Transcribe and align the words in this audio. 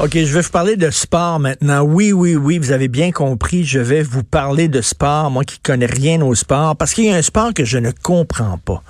OK, 0.00 0.12
je 0.12 0.32
vais 0.32 0.42
vous 0.42 0.50
parler 0.50 0.76
de 0.76 0.90
sport 0.90 1.40
maintenant. 1.40 1.82
Oui, 1.82 2.12
oui, 2.12 2.36
oui, 2.36 2.58
vous 2.58 2.70
avez 2.70 2.86
bien 2.86 3.10
compris, 3.10 3.64
je 3.64 3.80
vais 3.80 4.02
vous 4.02 4.22
parler 4.22 4.68
de 4.68 4.80
sport, 4.80 5.28
moi 5.28 5.42
qui 5.42 5.58
connais 5.58 5.86
rien 5.86 6.22
au 6.22 6.36
sport, 6.36 6.76
parce 6.76 6.94
qu'il 6.94 7.06
y 7.06 7.10
a 7.10 7.16
un 7.16 7.22
sport 7.22 7.52
que 7.52 7.64
je 7.64 7.78
ne 7.78 7.90
comprends 7.90 8.58
pas. 8.58 8.80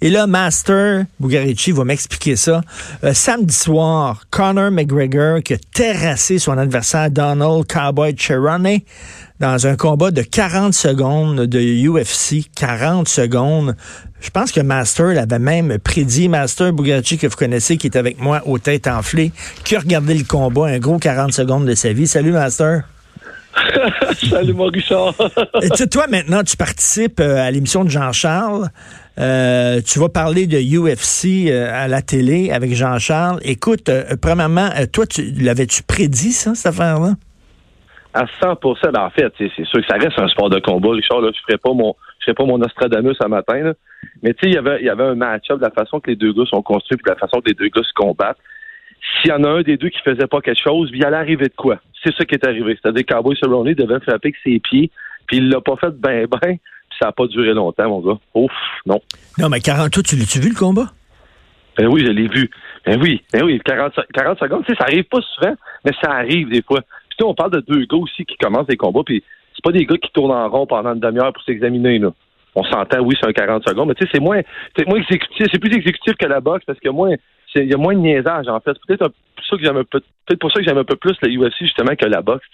Et 0.00 0.08
là, 0.08 0.28
Master 0.28 1.06
Bugarici 1.18 1.72
va 1.72 1.82
m'expliquer 1.82 2.36
ça. 2.36 2.60
Euh, 3.02 3.12
samedi 3.12 3.52
soir, 3.52 4.22
Conor 4.30 4.70
McGregor 4.70 5.42
qui 5.42 5.54
a 5.54 5.58
terrassé 5.74 6.38
son 6.38 6.56
adversaire 6.56 7.10
Donald 7.10 7.66
Cowboy 7.66 8.14
Cerrone 8.16 8.78
dans 9.42 9.66
un 9.66 9.74
combat 9.74 10.12
de 10.12 10.22
40 10.22 10.72
secondes 10.72 11.46
de 11.46 11.58
UFC, 11.58 12.48
40 12.54 13.08
secondes. 13.08 13.74
Je 14.20 14.30
pense 14.30 14.52
que 14.52 14.60
Master 14.60 15.06
l'avait 15.06 15.40
même 15.40 15.78
prédit. 15.80 16.28
Master 16.28 16.72
Bugatti, 16.72 17.18
que 17.18 17.26
vous 17.26 17.34
connaissez, 17.34 17.76
qui 17.76 17.88
est 17.88 17.96
avec 17.96 18.20
moi 18.20 18.42
aux 18.46 18.60
têtes 18.60 18.86
enflées, 18.86 19.32
qui 19.64 19.74
a 19.74 19.80
regardé 19.80 20.14
le 20.14 20.22
combat, 20.22 20.68
un 20.68 20.78
gros 20.78 20.98
40 20.98 21.32
secondes 21.32 21.66
de 21.66 21.74
sa 21.74 21.92
vie. 21.92 22.06
Salut, 22.06 22.30
Master. 22.30 22.84
Salut, 24.30 24.52
mon 24.52 24.66
Richard. 24.66 25.12
Et 25.60 25.88
toi, 25.88 26.06
maintenant, 26.06 26.44
tu 26.44 26.56
participes 26.56 27.18
euh, 27.18 27.44
à 27.44 27.50
l'émission 27.50 27.82
de 27.82 27.90
Jean-Charles. 27.90 28.68
Euh, 29.18 29.80
tu 29.84 29.98
vas 29.98 30.08
parler 30.08 30.46
de 30.46 30.56
UFC 30.56 31.50
euh, 31.50 31.68
à 31.74 31.88
la 31.88 32.00
télé 32.00 32.52
avec 32.52 32.76
Jean-Charles. 32.76 33.40
Écoute, 33.42 33.90
premièrement, 34.20 34.70
toi, 34.92 35.04
tu 35.04 35.32
l'avais-tu 35.32 35.82
prédit, 35.82 36.32
ça, 36.32 36.54
cette 36.54 36.66
affaire-là? 36.66 37.16
À 38.14 38.24
100% 38.24 38.92
ben, 38.92 39.00
En 39.00 39.10
fait, 39.10 39.32
c'est 39.38 39.64
sûr 39.64 39.80
que 39.80 39.86
ça 39.86 39.96
reste 39.96 40.18
un 40.20 40.28
sport 40.28 40.50
de 40.50 40.60
combat, 40.60 40.90
Richard. 40.90 41.20
Là, 41.20 41.30
je 41.34 41.40
ferai 41.40 41.58
pas 41.58 41.72
mon 41.72 41.94
je 42.22 42.26
serais 42.26 42.34
pas 42.34 42.44
mon 42.44 42.58
Nostradamus 42.58 43.16
ce 43.20 43.26
matin. 43.26 43.72
Mais 44.22 44.32
tu 44.34 44.40
sais, 44.42 44.50
il 44.50 44.54
y 44.54 44.58
avait, 44.58 44.78
il 44.80 44.86
y 44.86 44.90
avait 44.90 45.04
un 45.04 45.14
match-up 45.14 45.58
de 45.58 45.64
la 45.64 45.70
façon 45.70 45.98
que 45.98 46.10
les 46.10 46.16
deux 46.16 46.32
gars 46.32 46.44
sont 46.48 46.62
construits 46.62 46.96
puis 46.96 47.04
de 47.04 47.10
la 47.10 47.16
façon 47.16 47.40
que 47.40 47.48
les 47.48 47.54
deux 47.54 47.68
gars 47.68 47.82
se 47.82 47.92
combattent. 47.94 48.38
S'il 49.20 49.30
y 49.30 49.32
en 49.32 49.42
a 49.42 49.48
un 49.48 49.62
des 49.62 49.76
deux 49.76 49.88
qui 49.88 50.00
faisait 50.00 50.28
pas 50.28 50.40
quelque 50.40 50.62
chose, 50.62 50.90
il 50.92 51.04
allait 51.04 51.16
arriver 51.16 51.46
de 51.48 51.54
quoi? 51.56 51.80
C'est 52.04 52.14
ça 52.14 52.24
qui 52.24 52.34
est 52.34 52.46
arrivé. 52.46 52.78
C'est-à-dire 52.80 53.04
que 53.04 53.12
Cowboy 53.12 53.36
Cerrone 53.36 53.74
devait 53.74 54.00
frapper 54.00 54.28
avec 54.28 54.36
ses 54.44 54.60
pieds, 54.60 54.90
puis 55.26 55.38
il 55.38 55.48
l'a 55.48 55.60
pas 55.60 55.76
fait 55.76 55.90
ben 55.90 56.26
ben, 56.26 56.38
puis 56.40 56.98
ça 57.00 57.08
a 57.08 57.12
pas 57.12 57.26
duré 57.26 57.52
longtemps, 57.52 57.88
mon 57.88 58.00
gars. 58.00 58.18
Ouf, 58.34 58.52
non. 58.86 59.00
Non, 59.38 59.48
mais 59.48 59.60
40, 59.60 59.90
toi, 59.90 60.02
tu 60.02 60.16
l'as-tu 60.16 60.38
vu 60.38 60.50
le 60.50 60.54
combat? 60.54 60.92
Ben 61.76 61.88
oui, 61.88 62.04
je 62.04 62.10
l'ai 62.10 62.28
vu. 62.28 62.50
Ben 62.84 63.00
oui, 63.00 63.22
ben 63.32 63.44
oui, 63.44 63.60
40, 63.64 63.94
40 64.12 64.38
secondes, 64.38 64.64
tu 64.64 64.72
sais, 64.72 64.78
ça 64.78 64.84
arrive 64.84 65.04
pas 65.04 65.20
souvent, 65.34 65.54
mais 65.84 65.92
ça 66.02 66.10
arrive 66.10 66.48
des 66.50 66.62
fois. 66.62 66.80
On 67.24 67.34
parle 67.34 67.52
de 67.52 67.60
deux 67.60 67.84
gars 67.84 67.98
aussi 67.98 68.24
qui 68.24 68.36
commencent 68.36 68.66
des 68.66 68.76
combats, 68.76 69.02
puis 69.04 69.22
c'est 69.54 69.64
pas 69.64 69.72
des 69.72 69.86
gars 69.86 69.96
qui 69.96 70.10
tournent 70.12 70.32
en 70.32 70.48
rond 70.48 70.66
pendant 70.66 70.94
une 70.94 71.00
demi-heure 71.00 71.32
pour 71.32 71.42
s'examiner, 71.42 71.98
là 71.98 72.12
on 72.54 72.64
s'entend, 72.64 73.00
oui, 73.00 73.16
c'est 73.20 73.28
un 73.28 73.32
40 73.32 73.66
secondes, 73.66 73.88
mais 73.88 73.94
tu 73.94 74.04
sais, 74.04 74.10
c'est 74.14 74.20
moins, 74.20 74.40
moins 74.86 74.98
exécutif, 74.98 75.46
c'est 75.50 75.58
plus 75.58 75.74
exécutif 75.74 76.14
que 76.14 76.26
la 76.26 76.40
boxe 76.40 76.64
parce 76.66 76.78
que 76.78 76.88
moins, 76.88 77.14
il 77.54 77.70
y 77.70 77.74
a 77.74 77.76
moins 77.76 77.94
de 77.94 78.00
niaisage, 78.00 78.48
en 78.48 78.60
fait. 78.60 78.76
Peut-être 78.86 79.12
pour 79.48 79.58
peut-être 79.84 80.40
pour 80.40 80.52
ça 80.52 80.60
que 80.60 80.64
j'aime 80.64 80.78
un 80.78 80.84
peu 80.84 80.96
plus 80.96 81.16
la 81.22 81.28
UFC, 81.28 81.54
justement, 81.60 81.94
que 81.96 82.06
la 82.06 82.22
boxe. 82.22 82.46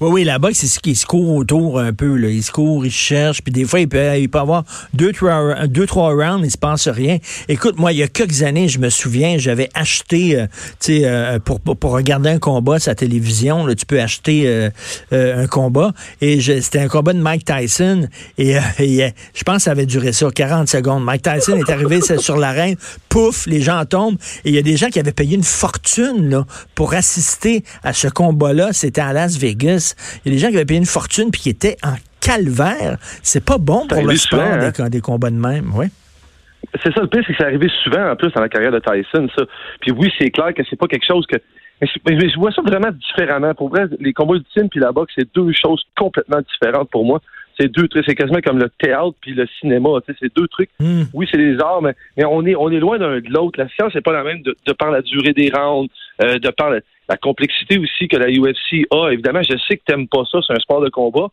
Oui, 0.00 0.10
oui, 0.12 0.24
la 0.24 0.38
boxe, 0.38 0.58
c'est 0.58 0.66
ce 0.66 0.78
qui 0.78 0.94
se 0.94 1.06
court 1.06 1.34
autour 1.34 1.80
un 1.80 1.92
peu. 1.92 2.20
Il 2.30 2.42
se 2.42 2.52
court, 2.52 2.84
il 2.86 2.92
cherche, 2.92 3.42
puis 3.42 3.52
des 3.52 3.64
fois, 3.64 3.80
il 3.80 3.88
peut, 3.88 4.16
il 4.16 4.28
avoir 4.34 4.64
deux, 4.94 5.12
trois, 5.12 5.66
deux, 5.66 5.86
trois 5.86 6.10
rounds, 6.10 6.46
il 6.46 6.50
se 6.50 6.58
passe 6.58 6.86
rien. 6.88 7.18
Écoute, 7.48 7.78
moi, 7.78 7.92
il 7.92 7.98
y 7.98 8.02
a 8.02 8.08
quelques 8.08 8.42
années, 8.42 8.68
je 8.68 8.78
me 8.78 8.90
souviens, 8.90 9.38
j'avais 9.38 9.68
acheté, 9.74 10.38
euh, 10.38 10.46
tu 10.80 10.98
sais, 10.98 11.04
euh, 11.04 11.38
pour, 11.40 11.60
pour, 11.60 11.92
regarder 11.92 12.30
un 12.30 12.38
combat 12.38 12.78
sa 12.78 12.94
télévision, 12.94 13.66
tu 13.74 13.86
peux 13.86 14.00
acheter 14.00 14.44
euh, 14.46 14.70
un 15.12 15.46
combat, 15.46 15.92
et 16.20 16.40
c'était 16.40 16.80
un 16.80 16.88
combat 16.88 17.12
de 17.12 17.20
Mike 17.20 17.44
Tyson, 17.44 18.08
et, 18.36 18.56
je 18.78 19.42
pense 19.44 19.56
que 19.56 19.62
ça 19.62 19.70
avait 19.72 19.86
duré 19.86 20.12
ça, 20.12 20.30
40 20.30 20.68
secondes. 20.68 21.02
Mike 21.02 21.22
Tyson 21.22 21.56
est 21.56 21.70
arrivé 21.70 22.00
sur 22.00 22.36
l'arène, 22.36 22.76
pouf, 23.08 23.46
les 23.46 23.60
gens 23.60 23.84
tombent, 23.84 24.18
et 24.44 24.50
il 24.50 24.54
y 24.54 24.58
a 24.58 24.62
des 24.62 24.76
gens 24.76 24.88
qui 24.88 25.00
avaient 25.00 25.12
payé 25.12 25.34
une 25.34 25.42
fortune 25.42 26.17
là, 26.22 26.44
pour 26.74 26.94
assister 26.94 27.62
à 27.82 27.92
ce 27.92 28.08
combat-là. 28.08 28.72
C'était 28.72 29.00
à 29.00 29.12
Las 29.12 29.38
Vegas. 29.38 29.94
Il 30.24 30.32
y 30.32 30.34
a 30.34 30.36
des 30.36 30.40
gens 30.40 30.48
qui 30.48 30.56
avaient 30.56 30.64
payé 30.64 30.80
une 30.80 30.86
fortune 30.86 31.30
puis 31.30 31.40
qui 31.40 31.50
étaient 31.50 31.76
en 31.84 31.94
calvaire. 32.20 32.96
C'est 33.22 33.44
pas 33.44 33.58
bon 33.58 33.86
pour 33.86 34.02
le 34.02 34.16
sport 34.16 34.40
hein? 34.40 34.88
des, 34.88 35.00
combats 35.00 35.30
de 35.30 35.36
même, 35.36 35.70
oui. 35.74 35.86
C'est 36.82 36.92
ça 36.92 37.00
le 37.00 37.06
pire, 37.06 37.22
c'est 37.26 37.32
que 37.32 37.38
c'est 37.38 37.44
arrivé 37.44 37.68
souvent 37.82 38.10
en 38.10 38.16
plus 38.16 38.30
dans 38.32 38.40
la 38.40 38.48
carrière 38.48 38.72
de 38.72 38.80
Tyson, 38.80 39.28
ça. 39.36 39.44
Puis 39.80 39.92
oui, 39.92 40.12
c'est 40.18 40.30
clair 40.30 40.52
que 40.54 40.62
c'est 40.68 40.76
pas 40.76 40.86
quelque 40.86 41.06
chose 41.06 41.26
que. 41.26 41.36
Mais 41.80 42.18
je 42.18 42.38
vois 42.38 42.50
ça 42.50 42.60
vraiment 42.62 42.90
différemment. 42.90 43.54
Pour 43.54 43.68
vrai, 43.68 43.86
les 44.00 44.12
combats 44.12 44.34
ultimes 44.34 44.68
puis 44.68 44.80
la 44.80 44.90
boxe, 44.90 45.12
c'est 45.16 45.32
deux 45.34 45.52
choses 45.52 45.82
complètement 45.96 46.40
différentes 46.40 46.90
pour 46.90 47.04
moi. 47.04 47.20
C'est 47.58 47.68
deux 47.68 47.88
trucs, 47.88 48.04
c'est 48.06 48.14
quasiment 48.14 48.40
comme 48.40 48.58
le 48.58 48.70
théâtre 48.78 49.14
puis 49.20 49.32
le 49.32 49.46
cinéma. 49.60 49.90
C'est 50.06 50.34
deux 50.34 50.46
trucs. 50.48 50.70
Hmm. 50.78 51.04
Oui, 51.12 51.26
c'est 51.30 51.38
des 51.38 51.58
arts, 51.60 51.82
mais, 51.82 51.94
on 52.24 52.44
est 52.46 52.54
on 52.54 52.70
est 52.70 52.78
loin 52.78 52.98
d'un 52.98 53.20
de 53.20 53.30
l'autre. 53.30 53.58
La 53.58 53.68
science 53.68 53.94
n'est 53.94 54.00
pas 54.00 54.12
la 54.12 54.22
même 54.22 54.42
de, 54.42 54.54
par 54.72 54.90
la 54.90 55.02
durée 55.02 55.32
des 55.32 55.50
rounds, 55.52 55.90
euh, 56.22 56.38
de 56.38 56.50
par 56.50 56.70
la 56.70 57.16
complexité 57.16 57.78
aussi 57.78 58.08
que 58.08 58.16
la 58.16 58.28
UFC 58.28 58.86
a. 58.90 59.10
Évidemment, 59.10 59.42
je 59.42 59.56
sais 59.66 59.76
que 59.76 59.82
tu 59.86 59.92
n'aimes 59.94 60.08
pas 60.08 60.24
ça, 60.30 60.38
c'est 60.46 60.52
un 60.52 60.60
sport 60.60 60.80
de 60.80 60.88
combat, 60.88 61.28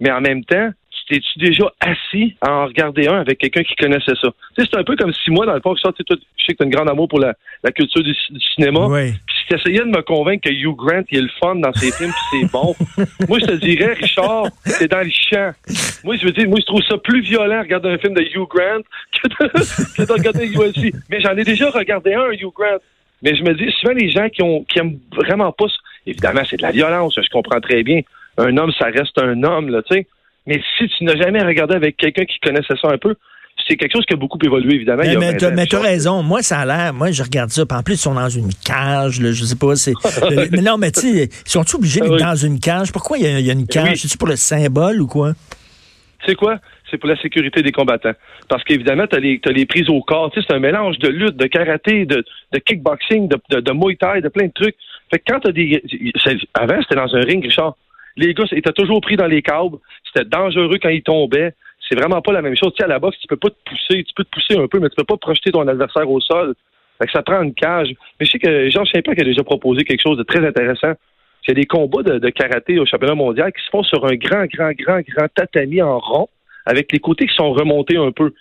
mais 0.00 0.10
en 0.10 0.20
même 0.20 0.44
temps, 0.44 0.70
t'es-tu 1.08 1.38
déjà 1.38 1.72
assis 1.80 2.36
à 2.40 2.52
en 2.52 2.66
regarder 2.66 3.08
un 3.08 3.20
avec 3.20 3.38
quelqu'un 3.38 3.62
qui 3.62 3.74
connaissait 3.76 4.14
ça? 4.20 4.28
C'est 4.56 4.74
un 4.76 4.84
peu 4.84 4.96
comme 4.96 5.12
si 5.12 5.30
moi, 5.30 5.46
dans 5.46 5.54
le 5.54 5.60
fond, 5.60 5.74
je 5.74 5.82
sais 5.82 5.92
que 5.92 6.02
tu 6.02 6.56
as 6.60 6.64
un 6.64 6.68
grand 6.68 6.86
amour 6.86 7.08
pour 7.08 7.18
la, 7.18 7.34
culture 7.72 8.02
du, 8.02 8.14
cinéma. 8.54 8.86
Oui. 8.86 9.12
Puis 9.26 9.36
si 9.40 9.46
tu 9.48 9.54
essayais 9.54 9.80
de 9.80 9.96
me 9.96 10.02
convaincre 10.02 10.48
que 10.48 10.54
Hugh 10.54 10.76
Grant, 10.76 11.02
il 11.10 11.18
est 11.18 11.22
le 11.22 11.30
fun 11.40 11.56
dans 11.56 11.72
ses 11.72 11.92
films 11.92 12.12
puis 12.12 12.40
c'est 12.40 12.52
bon, 12.52 12.74
moi, 13.28 13.38
je 13.38 13.46
te 13.46 13.54
dirais, 13.54 13.94
Richard, 13.94 14.46
c'est 14.64 14.88
dans 14.88 15.04
le 15.04 15.10
champ. 15.10 15.52
Moi, 16.04 16.16
je 16.16 16.26
veux 16.26 16.32
dire, 16.32 16.48
moi, 16.48 16.58
je 16.60 16.66
trouve 16.66 16.82
ça 16.82 16.98
plus 16.98 17.20
violent 17.22 17.60
regarder 17.60 17.88
un 17.88 17.98
film 17.98 18.14
de 18.14 18.22
Hugh 18.22 18.48
Grant 18.48 18.82
que 19.12 19.28
de, 19.28 19.96
que 19.96 20.06
de 20.06 20.12
regarder 20.12 20.48
UFC. 20.48 20.94
Mais 21.10 21.20
j'en 21.20 21.36
ai 21.36 21.44
déjà 21.44 21.70
regardé 21.70 22.14
un, 22.14 22.30
Hugh 22.32 22.52
Grant. 22.54 22.78
Mais 23.22 23.34
je 23.34 23.42
me 23.42 23.54
dis, 23.54 23.72
souvent, 23.80 23.94
les 23.94 24.10
gens 24.10 24.28
qui, 24.28 24.42
ont, 24.42 24.62
qui 24.64 24.78
aiment 24.78 24.98
vraiment 25.12 25.50
pas, 25.50 25.66
évidemment, 26.06 26.42
c'est 26.48 26.56
de 26.56 26.62
la 26.62 26.70
violence, 26.70 27.18
je 27.20 27.28
comprends 27.30 27.60
très 27.60 27.82
bien. 27.82 28.02
Un 28.36 28.56
homme, 28.56 28.70
ça 28.78 28.86
reste 28.86 29.18
un 29.20 29.42
homme, 29.42 29.70
là, 29.70 29.82
tu 29.82 29.96
sais. 29.96 30.06
Mais 30.46 30.60
si 30.78 30.88
tu 30.88 31.04
n'as 31.04 31.16
jamais 31.16 31.42
regardé 31.42 31.74
avec 31.74 31.96
quelqu'un 31.96 32.24
qui 32.24 32.38
connaissait 32.40 32.74
ça 32.80 32.88
un 32.88 32.98
peu, 32.98 33.14
c'est 33.66 33.76
quelque 33.76 33.92
chose 33.92 34.04
qui 34.06 34.14
a 34.14 34.16
beaucoup 34.16 34.38
évolué, 34.42 34.76
évidemment. 34.76 35.02
Mais, 35.02 35.66
tu 35.66 35.76
as 35.76 35.80
raison. 35.80 36.22
Moi, 36.22 36.42
ça 36.42 36.60
a 36.60 36.66
l'air. 36.66 36.94
Moi, 36.94 37.10
je 37.10 37.22
regarde 37.22 37.50
ça. 37.50 37.62
en 37.68 37.82
plus, 37.82 37.94
ils 37.94 37.98
sont 37.98 38.14
dans 38.14 38.28
une 38.28 38.50
cage. 38.64 39.20
Là, 39.20 39.32
je 39.32 39.44
sais 39.44 39.56
pas. 39.56 39.76
C'est, 39.76 39.92
mais 40.52 40.62
non, 40.62 40.78
mais 40.78 40.90
tu 40.90 41.00
sais, 41.00 41.24
ils 41.24 41.50
sont 41.50 41.64
obligés 41.74 42.00
d'être 42.00 42.16
dans 42.16 42.36
une 42.36 42.60
cage? 42.60 42.92
Pourquoi 42.92 43.18
il 43.18 43.40
y, 43.40 43.50
a 43.50 43.52
une 43.52 43.66
cage? 43.66 43.98
C'est-tu 43.98 44.16
pour 44.16 44.28
le 44.28 44.36
symbole 44.36 45.00
ou 45.00 45.06
quoi? 45.06 45.32
C'est 46.24 46.34
quoi? 46.34 46.58
c'est 46.90 46.98
pour 46.98 47.08
la 47.08 47.16
sécurité 47.20 47.62
des 47.62 47.72
combattants. 47.72 48.14
Parce 48.48 48.64
qu'évidemment, 48.64 49.06
tu 49.06 49.16
as 49.16 49.20
les, 49.20 49.40
les 49.44 49.66
prises 49.66 49.88
au 49.88 50.00
corps. 50.00 50.32
C'est 50.34 50.52
un 50.52 50.58
mélange 50.58 50.98
de 50.98 51.08
lutte, 51.08 51.36
de 51.36 51.46
karaté, 51.46 52.06
de, 52.06 52.24
de 52.52 52.58
kickboxing, 52.58 53.28
de, 53.28 53.36
de, 53.50 53.60
de, 53.60 53.72
muay 53.72 53.96
thai, 53.96 54.20
de 54.20 54.28
plein 54.28 54.46
de 54.46 54.52
trucs. 54.52 54.76
Fait 55.10 55.18
que 55.18 55.24
quand 55.32 55.40
tu 55.40 55.48
as 55.48 55.52
des... 55.52 55.82
Avant, 56.54 56.80
c'était 56.82 56.94
dans 56.94 57.14
un 57.14 57.20
ring, 57.20 57.44
Richard. 57.44 57.76
Les 58.18 58.34
gars 58.34 58.44
étaient 58.52 58.72
toujours 58.72 59.00
pris 59.00 59.16
dans 59.16 59.26
les 59.26 59.42
câbles. 59.42 59.78
C'était 60.04 60.28
dangereux 60.28 60.78
quand 60.82 60.90
ils 60.90 61.02
tombaient. 61.02 61.54
C'est 61.88 61.98
vraiment 61.98 62.20
pas 62.20 62.32
la 62.32 62.42
même 62.42 62.56
chose. 62.56 62.72
Tu 62.74 62.78
sais, 62.78 62.84
à 62.84 62.88
la 62.88 62.98
boxe, 62.98 63.16
tu 63.20 63.28
peux 63.28 63.36
pas 63.36 63.48
te 63.48 63.56
pousser. 63.64 64.04
Tu 64.04 64.12
peux 64.14 64.24
te 64.24 64.30
pousser 64.30 64.58
un 64.58 64.66
peu, 64.66 64.80
mais 64.80 64.90
tu 64.90 64.96
peux 64.96 65.04
pas 65.04 65.16
projeter 65.16 65.52
ton 65.52 65.66
adversaire 65.66 66.10
au 66.10 66.20
sol. 66.20 66.54
Fait 66.98 67.06
que 67.06 67.12
ça 67.12 67.22
prend 67.22 67.40
une 67.42 67.54
cage. 67.54 67.88
Mais 68.18 68.26
je 68.26 68.32
sais 68.32 68.38
que 68.38 68.68
Jean 68.70 68.82
pas 68.82 69.14
qui 69.14 69.20
a 69.20 69.24
déjà 69.24 69.44
proposé 69.44 69.84
quelque 69.84 70.02
chose 70.02 70.18
de 70.18 70.24
très 70.24 70.44
intéressant. 70.44 70.94
A 71.48 71.54
des 71.54 71.64
combats 71.64 72.02
de, 72.02 72.18
de 72.18 72.28
karaté 72.28 72.78
au 72.78 72.84
championnat 72.84 73.14
mondial 73.14 73.50
qui 73.54 73.64
se 73.64 73.70
font 73.70 73.82
sur 73.82 74.04
un 74.04 74.16
grand, 74.16 74.44
grand, 74.52 74.72
grand, 74.72 75.00
grand 75.00 75.28
tatami 75.34 75.80
en 75.80 75.98
rond 75.98 76.28
avec 76.66 76.92
les 76.92 76.98
côtés 76.98 77.26
qui 77.26 77.34
sont 77.34 77.52
remontés 77.52 77.96
un 77.96 78.12
peu. 78.12 78.34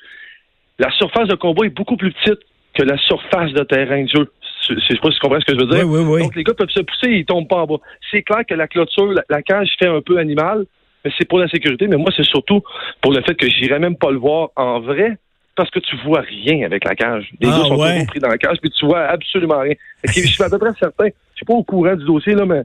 La 0.78 0.92
surface 0.92 1.30
de 1.30 1.36
combat 1.36 1.66
est 1.66 1.70
beaucoup 1.70 1.96
plus 1.96 2.12
petite 2.12 2.42
que 2.74 2.84
la 2.84 2.98
surface 2.98 3.54
de 3.54 3.64
terrain 3.64 4.04
de 4.04 4.10
jeu. 4.10 4.30
Je 4.68 4.74
ne 4.74 4.80
sais 4.80 4.96
pas 5.02 5.10
si 5.10 5.16
tu 5.16 5.20
comprends 5.20 5.40
ce 5.40 5.46
que 5.46 5.54
je 5.54 5.60
veux 5.60 5.68
dire. 5.68 5.88
Donc, 5.88 6.36
les 6.36 6.44
gars 6.44 6.54
peuvent 6.54 6.70
se 6.70 6.82
pousser 6.82 7.08
et 7.08 7.18
ils 7.20 7.26
tombent 7.26 7.48
pas 7.48 7.58
en 7.58 7.66
bas. 7.66 7.78
C'est 8.12 8.22
clair 8.22 8.42
que 8.48 8.54
la 8.54 8.68
clôture, 8.68 9.14
la, 9.30 9.42
cage 9.42 9.70
fait 9.80 9.88
un 9.88 10.02
peu 10.02 10.18
animal, 10.18 10.66
mais 11.04 11.12
c'est 11.18 11.28
pour 11.28 11.40
la 11.40 11.48
sécurité. 11.48 11.88
Mais 11.88 11.98
moi, 11.98 12.12
c'est 12.16 12.26
surtout 12.26 12.62
pour 13.02 13.14
le 13.14 13.22
fait 13.22 13.36
que 13.36 13.48
j'irais 13.48 13.80
même 13.80 13.96
pas 13.96 14.12
le 14.12 14.18
voir 14.18 14.50
en 14.56 14.80
vrai, 14.80 15.18
parce 15.56 15.70
que 15.72 15.80
tu 15.80 15.96
vois 16.06 16.22
rien 16.22 16.66
avec 16.66 16.86
la 16.86 16.96
cage. 16.96 17.30
Les 17.40 17.48
ah, 17.48 17.52
gars 17.52 17.64
sont 17.64 17.78
toujours 17.78 18.08
pris 18.08 18.20
dans 18.20 18.30
la 18.30 18.38
cage, 18.38 18.58
puis 18.62 18.70
tu 18.70 18.86
vois 18.86 19.06
absolument 19.06 19.60
rien. 19.60 19.74
je 20.04 20.12
suis 20.12 20.44
à 20.44 20.50
peu 20.50 20.60
près 20.60 20.72
certain. 20.80 21.06
Je 21.06 21.38
suis 21.38 21.46
pas 21.46 21.54
au 21.54 21.64
courant 21.64 21.96
du 21.96 22.06
dossier, 22.06 22.34
là, 22.34 22.46
mais 22.46 22.64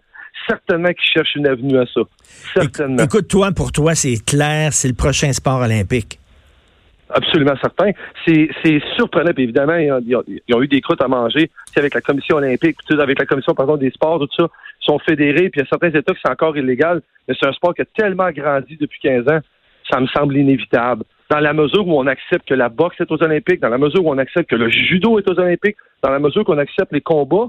certainement 0.49 0.89
qu'ils 0.89 1.11
cherchent 1.13 1.35
une 1.37 1.47
avenue 1.47 1.79
à 1.79 1.85
ça. 1.87 2.01
Certainement. 2.55 3.03
Écoute, 3.03 3.29
toi, 3.29 3.53
pour 3.53 3.73
toi, 3.73 3.95
c'est 3.95 4.25
clair, 4.25 4.73
c'est 4.73 4.89
le 4.89 4.95
prochain 4.95 5.33
sport 5.33 5.61
olympique. 5.61 6.19
Absolument 7.15 7.55
certain. 7.61 7.91
C'est, 8.27 8.49
surprenant. 8.97 9.33
Puis 9.35 9.45
évidemment, 9.45 9.77
ils 9.77 10.17
ont, 10.17 10.63
eu 10.63 10.69
des 10.69 10.81
croûtes 10.81 11.03
à 11.03 11.09
manger 11.09 11.51
avec 11.77 11.95
la 11.95 12.01
commission 12.01 12.37
olympique, 12.37 12.79
avec 12.91 13.19
la 13.19 13.27
commission 13.27 13.55
pardon, 13.55 13.77
des 13.77 13.91
sports, 13.91 14.19
tout 14.19 14.29
ça. 14.37 14.49
Ils 14.83 14.87
sont 14.87 14.99
fédérés, 14.99 15.51
puis 15.51 15.61
il 15.61 15.61
y 15.61 15.63
a 15.63 15.69
certains 15.69 15.91
États 15.91 16.15
qui 16.15 16.21
sont 16.25 16.33
encore 16.33 16.57
illégal. 16.57 17.03
Mais 17.29 17.35
c'est 17.39 17.49
un 17.49 17.53
sport 17.53 17.75
qui 17.75 17.83
a 17.83 17.85
tellement 17.85 18.31
grandi 18.31 18.77
depuis 18.77 18.99
15 19.01 19.29
ans, 19.29 19.41
ça 19.91 20.01
me 20.01 20.07
semble 20.09 20.37
inévitable. 20.37 21.05
Dans 21.31 21.41
la 21.41 21.53
mesure 21.53 21.87
où 21.87 21.99
on 21.99 22.07
accepte 22.07 22.49
que 22.49 22.55
la 22.55 22.69
boxe 22.69 23.01
est 23.01 23.11
aux 23.11 23.23
Olympiques, 23.23 23.61
dans 23.61 23.69
la 23.69 23.79
mesure 23.79 24.05
où 24.05 24.11
on 24.11 24.19
accepte 24.19 24.51
que 24.51 24.57
le 24.57 24.71
judo 24.71 25.19
est 25.19 25.29
aux 25.29 25.39
Olympiques, 25.39 25.77
dans 26.03 26.11
la 26.11 26.19
mesure 26.19 26.45
qu'on 26.45 26.59
accepte 26.59 26.93
les 26.93 27.01
combats, 27.01 27.49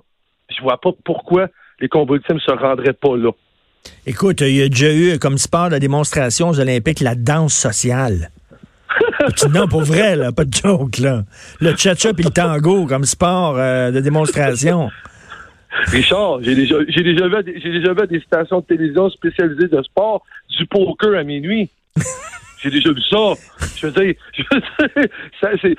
je 0.55 0.61
vois 0.61 0.79
pas 0.79 0.91
pourquoi 1.03 1.47
les 1.79 1.89
combats 1.89 2.15
ultimes 2.15 2.39
se 2.39 2.51
rendraient 2.51 2.93
pas 2.93 3.17
là. 3.17 3.31
Écoute, 4.05 4.41
il 4.41 4.55
y 4.55 4.61
a 4.61 4.69
déjà 4.69 4.93
eu 4.93 5.19
comme 5.19 5.37
sport 5.37 5.69
de 5.69 5.77
démonstration 5.77 6.49
aux 6.49 6.59
Olympiques 6.59 7.01
la 7.01 7.15
danse 7.15 7.53
sociale. 7.53 8.29
Non, 9.53 9.67
pour 9.67 9.83
vrai, 9.83 10.15
là, 10.15 10.31
pas 10.31 10.45
de 10.45 10.53
joke, 10.53 10.99
là. 10.99 11.23
Le 11.59 11.75
cha-cha 11.75 12.09
et 12.09 12.21
le 12.21 12.29
tango 12.29 12.85
comme 12.85 13.05
sport 13.05 13.57
euh, 13.57 13.91
de 13.91 13.99
démonstration. 13.99 14.89
Richard, 15.87 16.41
j'ai 16.43 16.55
déjà, 16.55 16.83
déjà 16.83 17.27
vu, 17.27 17.43
déjà 17.43 17.93
vu 17.93 18.07
des 18.07 18.19
stations 18.21 18.59
de 18.59 18.65
télévision 18.65 19.09
spécialisées 19.09 19.67
de 19.67 19.81
sport 19.81 20.23
du 20.57 20.65
poker 20.67 21.17
à 21.17 21.23
minuit. 21.23 21.69
J'ai 22.61 22.69
déjà 22.69 22.91
vu 22.91 23.01
ça. 23.01 23.33
Je 23.75 23.87
veux 23.87 23.91
dire, 23.91 24.15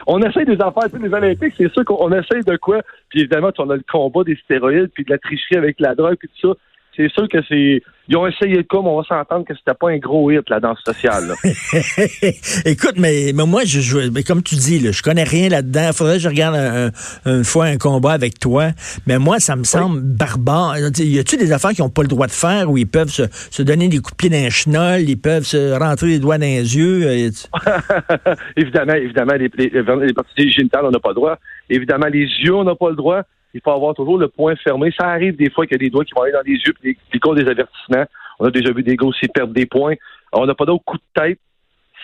on 0.06 0.20
essaie 0.22 0.44
des 0.44 0.60
affaires, 0.60 0.90
tu 0.92 0.98
sais, 0.98 1.08
les 1.08 1.14
Olympiques, 1.14 1.54
c'est 1.56 1.72
sûr 1.72 1.84
qu'on 1.84 2.12
essaie 2.12 2.42
de 2.46 2.56
quoi. 2.56 2.82
Puis 3.08 3.20
évidemment, 3.20 3.52
tu 3.52 3.62
sais, 3.62 3.62
on 3.66 3.70
a 3.70 3.76
le 3.76 3.84
combat 3.90 4.22
des 4.24 4.36
stéroïdes, 4.44 4.90
puis 4.94 5.04
de 5.04 5.10
la 5.10 5.18
tricherie 5.18 5.56
avec 5.56 5.80
la 5.80 5.94
drogue, 5.94 6.16
puis 6.18 6.28
tout 6.28 6.48
ça. 6.48 6.54
C'est 6.96 7.10
sûr 7.10 7.28
que 7.28 7.38
c'est. 7.48 7.82
Ils 8.06 8.16
ont 8.18 8.26
essayé 8.26 8.56
de 8.58 8.62
quoi, 8.68 8.82
mais 8.82 8.88
on 8.90 8.98
va 9.00 9.04
s'entendre 9.04 9.46
que 9.46 9.54
c'était 9.54 9.72
pas 9.78 9.88
un 9.90 9.96
gros 9.96 10.30
hit, 10.30 10.42
la 10.50 10.60
danse 10.60 10.78
sociale. 10.84 11.28
là. 11.28 11.34
Écoute, 12.66 12.94
mais, 12.98 13.32
mais 13.34 13.46
moi, 13.46 13.62
je, 13.64 13.80
je- 13.80 14.10
mais 14.10 14.22
comme 14.22 14.42
tu 14.42 14.56
dis, 14.56 14.78
là, 14.78 14.92
je 14.92 15.02
connais 15.02 15.22
rien 15.24 15.48
là-dedans. 15.48 15.90
Faudrait 15.94 16.14
que 16.16 16.22
je 16.22 16.28
regarde 16.28 16.54
un- 16.54 16.90
un- 17.24 17.38
une 17.38 17.44
fois 17.44 17.64
un 17.64 17.78
combat 17.78 18.12
avec 18.12 18.38
toi. 18.38 18.68
Mais 19.06 19.18
moi, 19.18 19.40
ça 19.40 19.56
me 19.56 19.64
semble 19.64 20.00
barbare. 20.02 20.76
Y 20.78 21.18
a-tu 21.18 21.36
des 21.38 21.50
affaires 21.52 21.70
qu'ils 21.70 21.82
n'ont 21.82 21.88
pas 21.90 22.02
le 22.02 22.08
droit 22.08 22.26
de 22.26 22.32
faire 22.32 22.70
où 22.70 22.76
ils 22.76 22.86
peuvent 22.86 23.08
se, 23.08 23.22
se 23.50 23.62
donner 23.62 23.88
des 23.88 23.98
coups 23.98 24.12
de 24.12 24.16
pied 24.16 24.28
dans 24.28 24.36
les 24.44 24.50
chenolles, 24.50 25.08
ils 25.08 25.16
peuvent 25.20 25.44
se 25.44 25.72
rentrer 25.78 26.08
les 26.08 26.18
doigts 26.18 26.36
dans 26.38 26.44
les 26.46 26.76
yeux? 26.76 27.06
euh, 27.06 27.30
évidemment, 28.56 28.94
évidemment, 28.94 29.34
les, 29.34 29.50
les, 29.56 29.70
les 29.70 30.12
parties 30.12 30.50
génitales, 30.50 30.84
on 30.84 30.90
n'a 30.90 31.00
pas 31.00 31.10
le 31.10 31.14
droit. 31.14 31.38
Évidemment, 31.70 32.06
les 32.06 32.26
yeux, 32.44 32.54
on 32.54 32.64
n'a 32.64 32.74
pas 32.74 32.90
le 32.90 32.96
droit. 32.96 33.22
Il 33.54 33.60
faut 33.62 33.70
avoir 33.70 33.94
toujours 33.94 34.18
le 34.18 34.28
point 34.28 34.56
fermé. 34.56 34.92
Ça 34.98 35.08
arrive 35.08 35.36
des 35.36 35.48
fois 35.48 35.64
qu'il 35.64 35.76
y 35.76 35.80
a 35.80 35.84
des 35.84 35.90
doigts 35.90 36.04
qui 36.04 36.12
vont 36.14 36.22
aller 36.22 36.32
dans 36.32 36.42
les 36.44 36.54
yeux 36.54 36.74
puis 36.78 36.98
des, 37.12 37.18
causes 37.20 37.36
des 37.36 37.48
avertissements. 37.48 38.04
On 38.40 38.46
a 38.46 38.50
déjà 38.50 38.72
vu 38.72 38.82
des 38.82 38.96
gars 38.96 39.06
aussi 39.06 39.28
perdre 39.28 39.54
des 39.54 39.64
points. 39.64 39.94
On 40.32 40.44
n'a 40.44 40.54
pas 40.54 40.64
d'autres 40.64 40.84
coups 40.84 41.00
de 41.14 41.22
tête. 41.22 41.38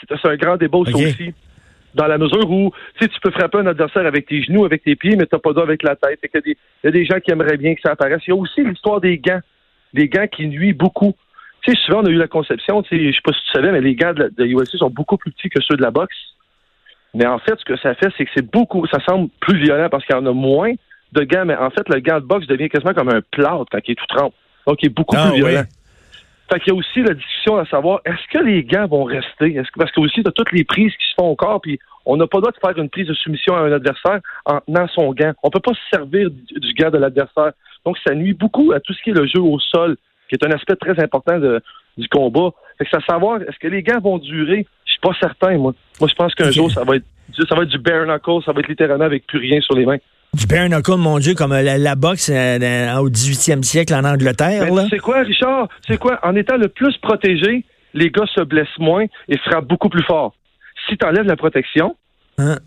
C'est 0.09 0.29
un 0.29 0.37
grand 0.37 0.57
débat 0.57 0.79
aussi. 0.79 1.35
Dans 1.93 2.07
la 2.07 2.19
mesure 2.19 2.49
où 2.49 2.73
tu 3.01 3.09
peux 3.21 3.33
frapper 3.33 3.59
un 3.59 3.67
adversaire 3.67 4.07
avec 4.07 4.27
tes 4.27 4.43
genoux, 4.43 4.65
avec 4.65 4.85
tes 4.85 4.95
pieds, 4.95 5.17
mais 5.17 5.27
tu 5.27 5.35
n'as 5.35 5.41
pas 5.41 5.53
d'eau 5.53 5.63
avec 5.63 5.83
la 5.83 5.97
tête. 5.97 6.21
Y 6.23 6.29
Il 6.45 6.57
y 6.85 6.87
a 6.87 6.91
des 6.93 7.05
gens 7.05 7.19
qui 7.19 7.33
aimeraient 7.33 7.57
bien 7.57 7.75
que 7.75 7.81
ça 7.81 7.91
apparaisse. 7.91 8.23
Il 8.29 8.31
y 8.31 8.33
a 8.33 8.37
aussi 8.37 8.63
l'histoire 8.63 9.01
des 9.01 9.19
gants. 9.19 9.41
Des 9.93 10.09
gants 10.09 10.29
qui 10.29 10.47
nuisent 10.47 10.77
beaucoup. 10.77 11.17
Tu 11.63 11.73
sais, 11.73 11.79
souvent, 11.85 12.03
on 12.03 12.07
a 12.07 12.11
eu 12.11 12.15
la 12.15 12.29
conception, 12.29 12.83
je 12.91 12.97
sais 12.97 13.21
pas 13.25 13.33
si 13.33 13.45
tu 13.45 13.53
savais, 13.53 13.73
mais 13.73 13.81
les 13.81 13.97
gants 13.97 14.15
de, 14.15 14.23
la, 14.23 14.29
de 14.31 14.47
UFC 14.47 14.77
sont 14.79 14.89
beaucoup 14.89 15.17
plus 15.17 15.33
petits 15.33 15.51
que 15.51 15.61
ceux 15.61 15.77
de 15.77 15.83
la 15.83 15.91
boxe. 15.91 16.17
Mais 17.13 17.27
en 17.27 17.39
fait, 17.39 17.59
ce 17.59 17.65
que 17.65 17.77
ça 17.77 17.95
fait, 17.97 18.09
c'est 18.17 18.25
que 18.25 18.31
c'est 18.35 18.51
beaucoup, 18.51 18.87
ça 18.87 18.99
semble 19.05 19.29
plus 19.41 19.59
violent 19.59 19.89
parce 19.91 20.07
qu'il 20.07 20.15
y 20.15 20.19
en 20.19 20.27
a 20.27 20.33
moins 20.33 20.73
de 21.13 21.23
gants, 21.25 21.45
mais 21.45 21.57
en 21.57 21.71
fait, 21.71 21.89
le 21.89 22.01
gant 22.01 22.17
de 22.21 22.25
boxe 22.25 22.47
devient 22.47 22.69
quasiment 22.69 22.95
comme 22.95 23.09
un 23.09 23.21
plâtre 23.31 23.67
quand 23.71 23.79
il 23.87 23.93
est 23.93 23.95
tout 23.95 24.07
trempe. 24.07 24.35
Donc, 24.67 24.83
il 24.83 24.87
est 24.87 24.95
beaucoup 24.95 25.17
Ah, 25.19 25.29
plus 25.31 25.37
violent. 25.43 25.63
Fait 26.53 26.59
qu'il 26.61 26.73
y 26.73 26.77
a 26.77 26.79
aussi 26.79 27.03
la 27.03 27.15
discussion 27.15 27.59
à 27.59 27.67
savoir, 27.67 28.01
est-ce 28.05 28.27
que 28.37 28.43
les 28.45 28.65
gants 28.65 28.87
vont 28.89 29.05
rester? 29.05 29.55
Est-ce 29.55 29.71
que, 29.71 29.79
parce 29.79 29.93
que 29.93 30.01
aussi, 30.01 30.23
tu 30.23 30.29
as 30.29 30.33
toutes 30.33 30.51
les 30.53 30.65
prises 30.65 30.93
qui 30.93 31.05
se 31.11 31.15
font 31.19 31.29
au 31.31 31.37
corps, 31.37 31.61
puis 31.61 31.79
on 32.07 32.17
n'a 32.17 32.27
pas 32.27 32.39
le 32.39 32.43
droit 32.43 32.53
de 32.53 32.59
faire 32.59 32.77
une 32.83 32.89
prise 32.91 33.07
de 33.07 33.15
soumission 33.15 33.55
à 33.55 33.61
un 33.61 33.73
adversaire 33.73 34.19
en 34.47 34.61
tenant 34.61 34.89
son 34.89 35.13
gant. 35.13 35.33
On 35.45 35.51
peut 35.51 35.61
pas 35.61 35.73
se 35.75 35.81
servir 35.97 36.29
du, 36.31 36.59
du 36.59 36.75
gant 36.75 36.91
de 36.91 36.99
l'adversaire. 36.99 37.53
Donc, 37.87 37.97
ça 38.05 38.15
nuit 38.15 38.35
beaucoup 38.35 38.73
à 38.73 38.81
tout 38.81 38.93
ce 38.93 39.03
qui 39.03 39.11
est 39.11 39.15
le 39.15 39.27
jeu 39.27 39.41
au 39.41 39.59
sol, 39.61 39.97
qui 40.29 40.35
est 40.35 40.45
un 40.45 40.51
aspect 40.51 40.75
très 40.77 41.01
important 41.03 41.39
de- 41.39 41.61
du 41.97 42.09
combat. 42.09 42.51
Fait 42.79 42.85
que 42.85 42.97
à 42.97 43.01
savoir, 43.03 43.41
est-ce 43.43 43.59
que 43.59 43.69
les 43.69 43.83
gants 43.83 44.01
vont 44.01 44.19
durer? 44.19 44.67
Je 44.87 44.93
suis 44.93 45.01
pas 45.01 45.15
certain, 45.21 45.57
moi. 45.57 45.73
Moi, 46.01 46.09
je 46.09 46.15
pense 46.15 46.35
qu'un 46.35 46.51
jour, 46.51 46.71
ça 46.71 46.83
va 46.85 46.97
être 46.97 47.05
ça 47.49 47.55
va 47.55 47.63
être 47.63 47.69
du 47.69 47.79
bare 47.79 48.07
knuckle, 48.07 48.43
ça 48.45 48.53
va 48.53 48.59
être 48.61 48.69
littéralement 48.69 49.05
avec 49.05 49.25
plus 49.29 49.39
rien 49.39 49.61
sur 49.61 49.75
les 49.77 49.87
mains. 49.87 49.99
Du 50.33 50.47
bare 50.47 50.69
knuckle, 50.69 50.97
mon 50.97 51.19
Dieu, 51.19 51.35
comme 51.35 51.53
euh, 51.53 51.63
la, 51.63 51.77
la 51.77 51.95
boxe 51.97 52.31
euh, 52.33 52.59
dans- 52.59 53.01
au 53.03 53.11
18e 53.11 53.63
siècle 53.65 53.93
en 53.95 54.05
Angleterre. 54.05 54.63
C'est 54.89 54.99
quoi, 54.99 55.23
Richard? 55.23 55.69
C'est 55.87 55.99
quoi? 55.99 56.21
En 56.23 56.37
étant 56.37 56.57
le 56.57 56.69
plus 56.69 56.97
protégé, 56.99 57.65
les 57.95 58.11
gars 58.11 58.27
se 58.35 58.43
blessent 58.43 58.79
moins 58.79 59.07
et 59.29 59.37
frappent 59.39 59.67
beaucoup 59.67 59.89
plus 59.89 60.05
fort. 60.05 60.35
Si 60.89 60.97
tu 60.97 61.05
enlèves 61.07 61.27
la 61.27 61.37
protection, 61.37 61.97
Hein? 62.39 62.59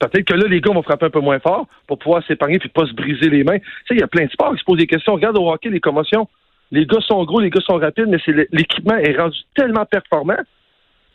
peut-être 0.00 0.24
que 0.26 0.34
là, 0.34 0.46
les 0.48 0.60
gars 0.60 0.72
vont 0.74 0.82
frapper 0.82 1.06
un 1.06 1.10
peu 1.10 1.20
moins 1.20 1.38
fort 1.38 1.66
pour 1.86 1.98
pouvoir 1.98 2.26
s'épargner 2.26 2.58
puis 2.58 2.68
pas 2.68 2.86
se 2.86 2.92
briser 2.92 3.30
les 3.30 3.44
mains. 3.44 3.58
Tu 3.58 3.64
sais, 3.88 3.94
il 3.94 4.00
y 4.00 4.02
a 4.02 4.08
plein 4.08 4.24
de 4.26 4.30
sports 4.30 4.52
qui 4.52 4.58
se 4.58 4.64
posent 4.64 4.78
des 4.78 4.88
questions. 4.88 5.14
Regarde 5.14 5.38
au 5.38 5.48
hockey, 5.50 5.70
les 5.70 5.80
commotions. 5.80 6.28
Les 6.72 6.86
gars 6.86 6.98
sont 7.06 7.22
gros, 7.24 7.38
les 7.40 7.50
gars 7.50 7.60
sont 7.64 7.76
rapides, 7.78 8.08
mais 8.08 8.18
l'équipement 8.50 8.96
est 8.96 9.16
rendu 9.16 9.38
tellement 9.54 9.86
performant. 9.86 10.36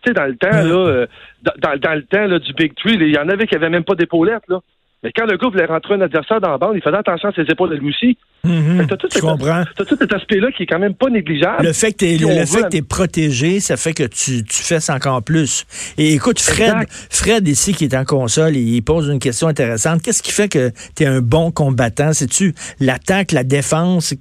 Tu 0.04 0.08
sais, 0.08 0.14
dans 0.14 0.26
le 0.26 0.38
temps, 0.38 0.50
là, 0.52 0.88
euh, 0.88 1.08
dans, 1.44 1.52
dans- 1.58 1.80
dans 1.80 1.96
le 1.96 2.04
temps 2.04 2.26
là, 2.28 2.40
du 2.40 2.54
Big 2.54 2.74
Three, 2.76 2.94
il 2.94 3.14
y 3.14 3.18
en 3.20 3.28
avait 3.28 3.46
qui 3.46 3.56
avaient 3.56 3.70
même 3.70 3.84
pas 3.84 3.96
d'épaulettes, 3.96 4.44
là. 4.48 4.60
Mais 5.04 5.12
quand 5.16 5.26
le 5.26 5.38
gars 5.38 5.48
voulait 5.50 5.66
rentrer 5.66 5.94
un 5.94 6.02
adversaire 6.02 6.42
dans 6.42 6.50
la 6.50 6.58
bande, 6.58 6.72
il 6.76 6.82
faisait 6.82 6.98
attention 6.98 7.30
à 7.30 7.32
ses 7.34 7.44
épaules 7.44 7.70
de 7.70 7.76
lui 7.76 7.90
aussi. 7.90 8.18
Je 8.44 8.86
cet- 9.12 9.22
comprends. 9.22 9.64
T'as 9.76 9.86
tout 9.86 9.96
cet 10.00 10.12
aspect-là 10.14 10.52
qui 10.52 10.64
est 10.64 10.66
quand 10.66 10.80
même 10.80 10.96
pas 10.96 11.10
négligeable. 11.10 11.64
Le 11.66 11.74
fait 11.74 11.92
que 11.92 11.98
t'es 11.98 12.18
le 12.18 12.46
fait 12.46 12.64
que 12.64 12.68
t'es 12.70 12.82
protégé, 12.82 13.60
ça 13.60 13.78
fait 13.78 13.94
que 13.94 14.04
tu, 14.04 14.44
tu 14.44 14.64
fesses 14.64 14.90
encore 14.90 15.22
plus. 15.22 15.66
Et 15.98 16.14
écoute, 16.14 16.40
Fred, 16.40 16.68
Exact. 16.70 17.08
Fred 17.12 17.48
ici 17.48 17.74
qui 17.74 17.84
est 17.86 17.96
en 17.96 18.06
console, 18.06 18.56
il 18.56 18.76
il 18.76 18.82
pose 18.82 19.08
une 19.10 19.20
question 19.20 19.48
intéressante. 19.48 20.02
Qu'est-ce 20.02 20.24
qui 20.24 20.32
fait 20.32 20.50
que 20.50 20.72
tu 20.96 21.04
es 21.04 21.06
un 21.06 21.22
bon 21.22 21.52
combattant? 21.52 22.14
C'est-tu 22.14 22.54
l'attaque, 22.80 23.34
la 23.34 23.44
défense? 23.44 24.14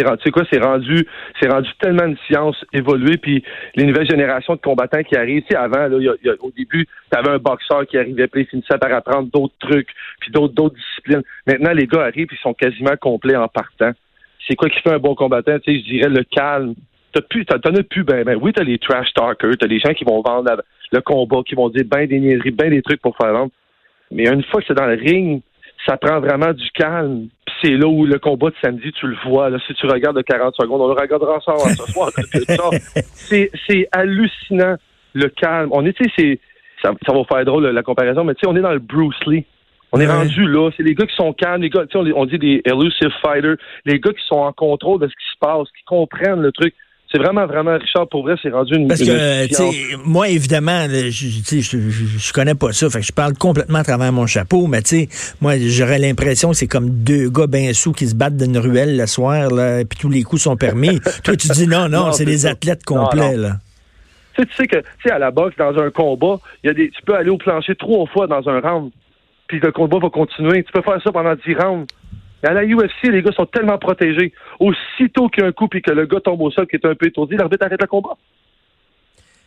C'est 0.00 0.06
rendu, 0.06 0.30
quoi, 0.32 0.42
c'est 0.50 0.62
rendu, 0.62 1.06
c'est 1.40 1.50
rendu 1.50 1.68
tellement 1.78 2.06
une 2.06 2.16
science 2.26 2.56
évoluée, 2.72 3.18
puis 3.18 3.44
les 3.76 3.84
nouvelles 3.84 4.08
générations 4.08 4.54
de 4.54 4.60
combattants 4.60 5.02
qui 5.02 5.16
arrivent. 5.16 5.42
Tu 5.42 5.48
sais, 5.50 5.56
avant, 5.56 5.88
là, 5.88 6.14
au 6.40 6.50
début, 6.56 6.86
tu 6.86 7.18
avais 7.18 7.30
un 7.30 7.38
boxeur 7.38 7.86
qui 7.86 7.98
arrivait, 7.98 8.26
puis 8.26 8.42
il 8.42 8.46
finissait 8.46 8.78
par 8.78 8.92
apprendre 8.92 9.28
d'autres 9.30 9.54
trucs, 9.60 9.88
puis 10.20 10.30
d'autres, 10.30 10.74
disciplines. 10.74 11.22
Maintenant, 11.46 11.72
les 11.72 11.86
gars 11.86 12.04
arrivent, 12.04 12.28
ils 12.30 12.38
sont 12.38 12.54
quasiment 12.54 12.96
complets 12.98 13.36
en 13.36 13.48
partant. 13.48 13.92
C'est 14.48 14.56
quoi 14.56 14.70
qui 14.70 14.80
fait 14.80 14.92
un 14.92 14.98
bon 14.98 15.14
combattant? 15.14 15.58
Tu 15.58 15.72
sais, 15.72 15.80
je 15.80 15.84
dirais 15.84 16.08
le 16.08 16.24
calme. 16.24 16.74
T'as 17.12 17.22
plus, 17.22 17.44
t'en 17.44 17.56
as 17.56 17.82
plus, 17.82 18.04
ben, 18.04 18.24
ben, 18.24 18.38
oui, 18.40 18.52
t'as 18.54 18.62
les 18.62 18.78
trash 18.78 19.12
talkers, 19.14 19.56
t'as 19.58 19.66
les 19.66 19.80
gens 19.80 19.92
qui 19.92 20.04
vont 20.04 20.22
vendre 20.22 20.62
le 20.92 21.00
combat, 21.00 21.42
qui 21.44 21.56
vont 21.56 21.68
dire 21.68 21.84
ben 21.84 22.06
des 22.06 22.20
niaiseries, 22.20 22.52
ben 22.52 22.70
des 22.70 22.82
trucs 22.82 23.02
pour 23.02 23.16
faire 23.16 23.32
vendre. 23.32 23.50
Mais 24.12 24.28
une 24.28 24.44
fois 24.44 24.60
que 24.60 24.68
c'est 24.68 24.74
dans 24.74 24.86
le 24.86 24.94
ring, 24.94 25.42
ça 25.86 25.96
prend 25.96 26.20
vraiment 26.20 26.52
du 26.52 26.70
calme. 26.70 27.28
C'est 27.62 27.70
là 27.76 27.86
où 27.86 28.06
le 28.06 28.18
combat 28.18 28.50
de 28.50 28.54
samedi, 28.62 28.90
tu 28.92 29.06
le 29.06 29.16
vois. 29.26 29.50
Là, 29.50 29.58
si 29.66 29.74
tu 29.74 29.86
regardes 29.86 30.16
de 30.16 30.22
40 30.22 30.54
secondes, 30.56 30.80
on 30.80 30.88
le 30.88 30.94
regardera 31.00 31.36
ensemble 31.36 31.76
ce 31.76 31.92
soir. 31.92 32.10
c'est, 33.28 33.88
hallucinant, 33.92 34.76
le 35.14 35.28
calme. 35.28 35.68
On 35.72 35.84
est, 35.84 35.92
tu 35.92 36.04
sais, 36.04 36.10
c'est, 36.16 36.40
ça, 36.82 36.92
ça 37.06 37.12
va 37.12 37.24
faire 37.24 37.44
drôle 37.44 37.66
la 37.66 37.82
comparaison, 37.82 38.24
mais 38.24 38.34
tu 38.34 38.40
sais, 38.40 38.46
on 38.50 38.56
est 38.56 38.60
dans 38.62 38.72
le 38.72 38.78
Bruce 38.78 39.18
Lee. 39.26 39.44
On 39.92 40.00
est 40.00 40.06
Ouais. 40.06 40.12
rendu 40.12 40.46
là. 40.46 40.70
C'est 40.76 40.84
les 40.84 40.94
gars 40.94 41.04
qui 41.06 41.16
sont 41.16 41.32
calmes, 41.32 41.62
les 41.62 41.68
gars, 41.70 41.84
tu 41.86 41.98
sais, 41.98 42.12
on, 42.14 42.20
on 42.20 42.24
dit 42.26 42.38
des 42.38 42.62
elusive 42.64 43.10
fighters, 43.22 43.56
les 43.84 43.98
gars 43.98 44.12
qui 44.12 44.24
sont 44.26 44.36
en 44.38 44.52
contrôle 44.52 45.00
de 45.00 45.08
ce 45.08 45.12
qui 45.12 45.32
se 45.32 45.38
passe, 45.40 45.68
qui 45.76 45.84
comprennent 45.84 46.40
le 46.42 46.52
truc. 46.52 46.74
C'est 47.12 47.18
vraiment, 47.18 47.44
vraiment, 47.44 47.76
Richard, 47.76 48.06
pour 48.06 48.22
vrai, 48.22 48.36
c'est 48.40 48.50
rendu 48.50 48.76
une. 48.76 48.86
Parce 48.86 49.00
que, 49.00 49.48
tu 49.48 49.54
sais, 49.54 49.96
moi, 50.04 50.28
évidemment, 50.28 50.86
je, 50.88 51.10
je, 51.10 52.32
connais 52.32 52.54
pas 52.54 52.72
ça, 52.72 52.88
fait 52.88 53.00
que 53.00 53.06
je 53.06 53.12
parle 53.12 53.34
complètement 53.34 53.78
à 53.78 53.84
travers 53.84 54.12
mon 54.12 54.26
chapeau, 54.26 54.68
mais 54.68 54.80
tu 54.82 55.08
sais, 55.08 55.34
moi, 55.40 55.54
j'aurais 55.58 55.98
l'impression 55.98 56.50
que 56.50 56.56
c'est 56.56 56.68
comme 56.68 56.88
deux 57.02 57.28
gars 57.28 57.48
bien 57.48 57.72
sous 57.72 57.92
qui 57.92 58.06
se 58.06 58.14
battent 58.14 58.36
dans 58.36 58.44
une 58.44 58.58
ruelle 58.58 58.96
le 58.96 59.06
soir, 59.06 59.50
là, 59.50 59.84
puis 59.84 59.98
tous 59.98 60.08
les 60.08 60.22
coups 60.22 60.42
sont 60.42 60.56
permis. 60.56 61.00
Toi, 61.24 61.36
tu 61.36 61.48
dis 61.48 61.66
non, 61.66 61.88
non, 61.88 62.12
c'est 62.12 62.24
des 62.24 62.46
athlètes 62.46 62.84
complets, 62.84 63.36
là. 63.36 63.56
Tu 64.36 64.42
sais, 64.42 64.48
tu 64.48 64.54
sais 64.54 64.66
que, 64.68 64.76
tu 64.76 64.84
sais, 65.04 65.10
à 65.10 65.18
la 65.18 65.32
boxe, 65.32 65.56
dans 65.56 65.76
un 65.78 65.90
combat, 65.90 66.38
il 66.62 66.68
y 66.68 66.70
a 66.70 66.74
des, 66.74 66.90
tu 66.90 67.02
peux 67.02 67.16
aller 67.16 67.30
au 67.30 67.38
plancher 67.38 67.74
trois 67.74 68.06
fois 68.06 68.28
dans 68.28 68.48
un 68.48 68.60
round, 68.60 68.92
puis 69.48 69.58
le 69.58 69.72
combat 69.72 69.98
va 69.98 70.10
continuer. 70.10 70.62
Tu 70.62 70.70
peux 70.70 70.82
faire 70.82 71.02
ça 71.02 71.10
pendant 71.10 71.34
dix 71.34 71.54
rounds. 71.54 71.88
Mais 72.42 72.48
à 72.48 72.52
la 72.54 72.64
UFC, 72.64 73.04
les 73.04 73.22
gars 73.22 73.32
sont 73.32 73.46
tellement 73.46 73.78
protégés. 73.78 74.32
Aussitôt 74.58 75.28
qu'il 75.28 75.42
y 75.42 75.46
a 75.46 75.48
un 75.48 75.52
coup 75.52 75.68
et 75.74 75.80
que 75.80 75.90
le 75.90 76.06
gars 76.06 76.20
tombe 76.20 76.40
au 76.40 76.50
sol 76.50 76.66
qui 76.66 76.76
est 76.76 76.86
un 76.86 76.94
peu 76.94 77.06
étourdi, 77.06 77.36
l'arbitre 77.36 77.66
arrête 77.66 77.80
le 77.80 77.86
combat. 77.86 78.16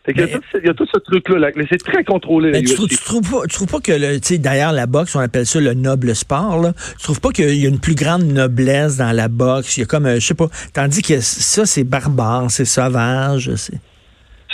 Y 0.05 0.11
il 0.55 0.65
y 0.65 0.69
a 0.69 0.73
tout 0.73 0.85
ce 0.85 0.99
truc-là. 0.99 1.49
Mais 1.55 1.65
c'est 1.69 1.77
très 1.77 2.03
contrôlé, 2.03 2.51
Mais 2.51 2.61
tu, 2.61 2.75
trouves, 2.75 2.89
tu 2.89 2.97
trouves 2.97 3.31
pas, 3.31 3.47
tu 3.47 3.55
trouves 3.55 3.67
pas 3.67 3.79
que, 3.79 3.93
le, 3.93 4.19
tu 4.19 4.27
sais, 4.27 4.37
d'ailleurs, 4.37 4.73
la 4.73 4.85
boxe, 4.85 5.15
on 5.15 5.19
appelle 5.19 5.45
ça 5.45 5.61
le 5.61 5.73
noble 5.73 6.13
sport, 6.13 6.61
là. 6.61 6.73
Tu 6.97 7.03
trouves 7.03 7.21
pas 7.21 7.29
qu'il 7.29 7.55
y 7.55 7.65
a 7.65 7.69
une 7.69 7.79
plus 7.79 7.95
grande 7.95 8.23
noblesse 8.23 8.97
dans 8.97 9.13
la 9.13 9.29
boxe? 9.29 9.77
Il 9.77 9.81
y 9.81 9.83
a 9.83 9.85
comme, 9.85 10.05
euh, 10.05 10.15
je 10.15 10.27
sais 10.27 10.33
pas, 10.33 10.49
tandis 10.73 11.01
que 11.01 11.21
ça, 11.21 11.65
c'est 11.65 11.85
barbare, 11.85 12.51
c'est 12.51 12.65
sauvage, 12.65 13.55
c'est... 13.55 13.79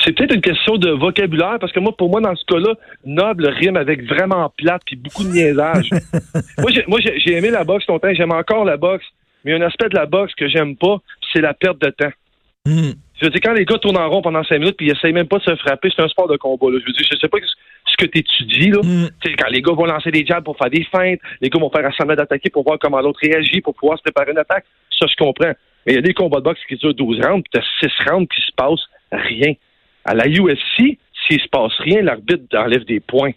C'est 0.09 0.15
peut-être 0.15 0.33
une 0.33 0.41
question 0.41 0.77
de 0.77 0.89
vocabulaire, 0.89 1.57
parce 1.61 1.71
que 1.71 1.79
moi, 1.79 1.95
pour 1.95 2.09
moi, 2.09 2.19
dans 2.19 2.35
ce 2.35 2.43
cas-là, 2.45 2.73
noble 3.05 3.47
rime 3.47 3.77
avec 3.77 4.03
vraiment 4.05 4.51
plate 4.57 4.81
puis 4.83 4.95
beaucoup 4.95 5.23
de 5.23 5.29
niaisage. 5.29 5.91
moi, 6.57 6.99
j'ai, 6.99 7.33
aimé 7.33 7.51
la 7.51 7.63
boxe 7.63 7.85
longtemps, 7.87 8.11
j'aime 8.11 8.31
encore 8.31 8.65
la 8.65 8.77
boxe, 8.77 9.05
mais 9.45 9.53
un 9.53 9.61
aspect 9.61 9.87
de 9.87 9.95
la 9.95 10.07
boxe 10.07 10.33
que 10.33 10.47
j'aime 10.47 10.75
pas, 10.77 10.97
c'est 11.31 11.41
la 11.41 11.53
perte 11.53 11.79
de 11.79 11.91
temps. 11.91 12.09
Hmm. 12.65 12.93
Je 13.19 13.25
veux 13.25 13.29
dire, 13.29 13.41
quand 13.43 13.53
les 13.53 13.65
gars 13.65 13.77
tournent 13.77 13.99
en 13.99 14.09
rond 14.09 14.23
pendant 14.23 14.43
cinq 14.43 14.57
minutes 14.57 14.77
puis 14.77 14.87
ils 14.87 14.93
essayent 14.93 15.13
même 15.13 15.27
pas 15.27 15.37
de 15.37 15.43
se 15.43 15.55
frapper, 15.57 15.91
c'est 15.95 16.01
un 16.01 16.07
sport 16.07 16.27
de 16.27 16.37
combat. 16.37 16.71
Là. 16.71 16.79
Je 16.81 16.85
veux 16.87 16.93
dire, 16.93 17.05
je 17.07 17.15
sais 17.15 17.27
pas 17.27 17.37
ce 17.85 17.95
que 17.95 18.05
tu 18.05 18.17
étudies, 18.17 18.71
là. 18.71 18.79
Hmm. 18.81 19.09
Tu 19.21 19.29
sais, 19.29 19.35
quand 19.37 19.49
les 19.51 19.61
gars 19.61 19.73
vont 19.73 19.85
lancer 19.85 20.09
des 20.09 20.25
jabs 20.25 20.43
pour 20.43 20.57
faire 20.57 20.71
des 20.71 20.85
feintes, 20.85 21.19
les 21.39 21.49
gars 21.49 21.59
vont 21.59 21.69
faire 21.69 21.85
un 21.85 21.91
semblant 21.91 22.15
d'attaquer 22.15 22.49
pour 22.49 22.63
voir 22.63 22.79
comment 22.79 22.99
l'autre 22.99 23.19
réagit, 23.21 23.61
pour 23.61 23.75
pouvoir 23.75 23.99
se 23.99 24.03
préparer 24.03 24.31
une 24.31 24.39
attaque, 24.39 24.65
ça, 24.97 25.05
je 25.05 25.15
comprends. 25.23 25.53
Mais 25.85 25.93
il 25.93 25.95
y 25.95 25.99
a 25.99 26.01
des 26.01 26.15
combats 26.15 26.39
de 26.39 26.45
boxe 26.45 26.61
qui 26.67 26.77
durent 26.77 26.95
12 26.95 27.19
rounds, 27.21 27.43
puis 27.43 27.61
t'as 27.61 27.87
6 27.87 28.09
rounds 28.09 28.27
qui 28.27 28.41
se 28.41 28.51
passent 28.55 28.89
rien. 29.11 29.53
À 30.05 30.13
la 30.15 30.25
UFC, 30.27 30.97
s'il 31.27 31.39
se 31.41 31.47
passe 31.51 31.73
rien, 31.79 32.01
l'arbitre 32.01 32.43
enlève 32.57 32.85
des 32.85 32.99
points. 32.99 33.31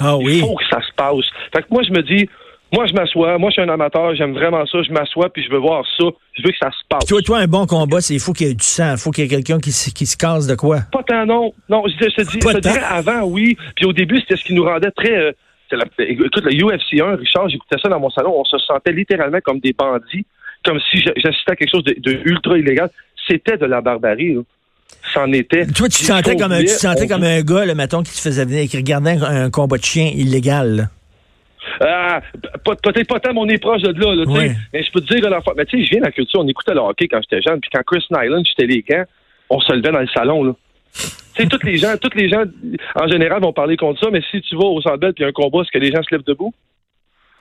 Ah 0.00 0.16
oui. 0.16 0.36
Il 0.36 0.40
faut 0.40 0.54
que 0.56 0.64
ça 0.70 0.80
se 0.80 0.92
passe. 0.96 1.24
Fait 1.54 1.62
que 1.62 1.66
moi, 1.70 1.82
je 1.82 1.90
me 1.90 2.02
dis, 2.02 2.28
moi, 2.72 2.86
je 2.86 2.92
m'assois, 2.92 3.38
moi, 3.38 3.50
je 3.50 3.54
suis 3.54 3.62
un 3.62 3.68
amateur, 3.72 4.14
j'aime 4.14 4.32
vraiment 4.34 4.64
ça, 4.66 4.82
je 4.82 4.92
m'assois, 4.92 5.30
puis 5.32 5.42
je 5.44 5.50
veux 5.50 5.58
voir 5.58 5.84
ça, 5.98 6.04
je 6.34 6.42
veux 6.42 6.50
que 6.50 6.58
ça 6.60 6.70
se 6.70 6.84
passe. 6.88 7.06
Toi, 7.06 7.20
toi, 7.22 7.38
un 7.38 7.46
bon 7.46 7.64
combat, 7.66 8.00
c'est 8.00 8.14
il 8.14 8.20
faut 8.20 8.32
qu'il 8.32 8.48
y 8.48 8.50
ait 8.50 8.54
du 8.54 8.64
sang, 8.64 8.92
il 8.92 8.98
faut 8.98 9.10
qu'il 9.10 9.24
y 9.24 9.26
ait 9.26 9.30
quelqu'un 9.30 9.58
qui, 9.58 9.72
se- 9.72 9.90
qui 9.90 10.04
se 10.06 10.16
casse 10.16 10.46
de 10.46 10.54
quoi. 10.54 10.78
Pas 10.92 11.02
tant, 11.02 11.24
non. 11.26 11.52
Non, 11.68 11.84
je, 11.86 11.96
te- 11.96 12.10
je 12.10 12.16
te 12.16 12.22
dis, 12.22 12.38
je 12.42 12.48
te 12.56 12.58
dirais 12.58 12.80
avant, 12.88 13.22
oui. 13.22 13.56
Puis 13.76 13.86
au 13.86 13.92
début, 13.92 14.18
c'était 14.20 14.36
ce 14.36 14.44
qui 14.44 14.54
nous 14.54 14.64
rendait 14.64 14.90
très, 14.90 15.14
euh, 15.16 15.32
écoute, 15.98 16.36
le 16.42 16.52
UFC 16.52 17.00
1, 17.00 17.16
Richard, 17.16 17.48
j'écoutais 17.48 17.78
ça 17.82 17.88
dans 17.88 18.00
mon 18.00 18.10
salon, 18.10 18.34
on 18.38 18.44
se 18.44 18.58
sentait 18.58 18.92
littéralement 18.92 19.38
comme 19.44 19.60
des 19.60 19.72
bandits, 19.72 20.26
comme 20.64 20.78
si 20.90 20.98
j'assistais 20.98 21.52
à 21.52 21.56
quelque 21.56 21.70
chose 21.70 21.84
de, 21.84 22.20
ultra 22.24 22.58
illégal. 22.58 22.90
C'était 23.28 23.56
de 23.56 23.66
la 23.66 23.80
barbarie. 23.80 24.36
C'en 25.14 25.32
était. 25.32 25.66
Toi, 25.66 25.88
tu 25.88 26.00
te 26.00 26.04
sentais 26.04 26.36
comme 26.36 26.52
un, 26.52 26.60
tu 26.60 26.68
sentais 26.68 27.06
comme 27.06 27.24
un 27.24 27.40
gars, 27.42 27.64
là, 27.64 27.74
mettons, 27.74 28.02
qui 28.02 28.12
te 28.12 28.20
faisait 28.20 28.44
venir, 28.44 28.68
qui 28.68 28.76
regardait 28.76 29.16
un, 29.22 29.50
combat 29.50 29.78
de 29.78 29.84
chien 29.84 30.10
illégal. 30.12 30.90
Ah, 31.80 32.20
peut-être 32.64 33.08
pas 33.08 33.20
tant, 33.20 33.36
on 33.36 33.48
est 33.48 33.58
proche 33.58 33.82
de 33.82 33.92
là, 33.92 34.14
là 34.14 34.54
mais 34.72 34.82
je 34.82 34.90
peux 34.92 35.00
te 35.00 35.14
dire, 35.14 35.28
mais 35.56 35.66
tu 35.66 35.78
sais, 35.78 35.84
je 35.84 35.90
viens 35.90 36.00
de 36.00 36.06
la 36.06 36.12
culture, 36.12 36.40
on 36.40 36.48
écoutait 36.48 36.74
le 36.74 36.80
hockey 36.80 37.08
quand 37.08 37.20
j'étais 37.22 37.42
jeune, 37.42 37.60
puis 37.60 37.70
quand 37.72 37.82
Chris 37.84 38.04
Nyland, 38.10 38.42
j'étais 38.44 38.66
les 38.66 38.82
camps, 38.82 39.04
on 39.50 39.60
se 39.60 39.72
levait 39.72 39.90
dans 39.90 40.00
le 40.00 40.08
salon, 40.08 40.44
là. 40.44 40.52
tu 40.94 41.42
sais, 41.42 41.48
tous 41.48 41.64
les 41.64 41.76
gens, 41.76 41.96
tous 42.00 42.16
les 42.16 42.28
gens, 42.28 42.44
en 42.94 43.08
général, 43.08 43.42
vont 43.42 43.52
parler 43.52 43.76
contre 43.76 44.00
ça, 44.00 44.10
mais 44.10 44.22
si 44.30 44.40
tu 44.42 44.54
vas 44.56 44.64
au 44.64 44.80
Centre 44.80 45.10
puis 45.10 45.22
y 45.22 45.24
a 45.24 45.28
un 45.28 45.32
combat, 45.32 45.62
est-ce 45.62 45.72
que 45.72 45.78
les 45.78 45.90
gens 45.90 46.02
se 46.02 46.14
lèvent 46.14 46.24
debout? 46.24 46.54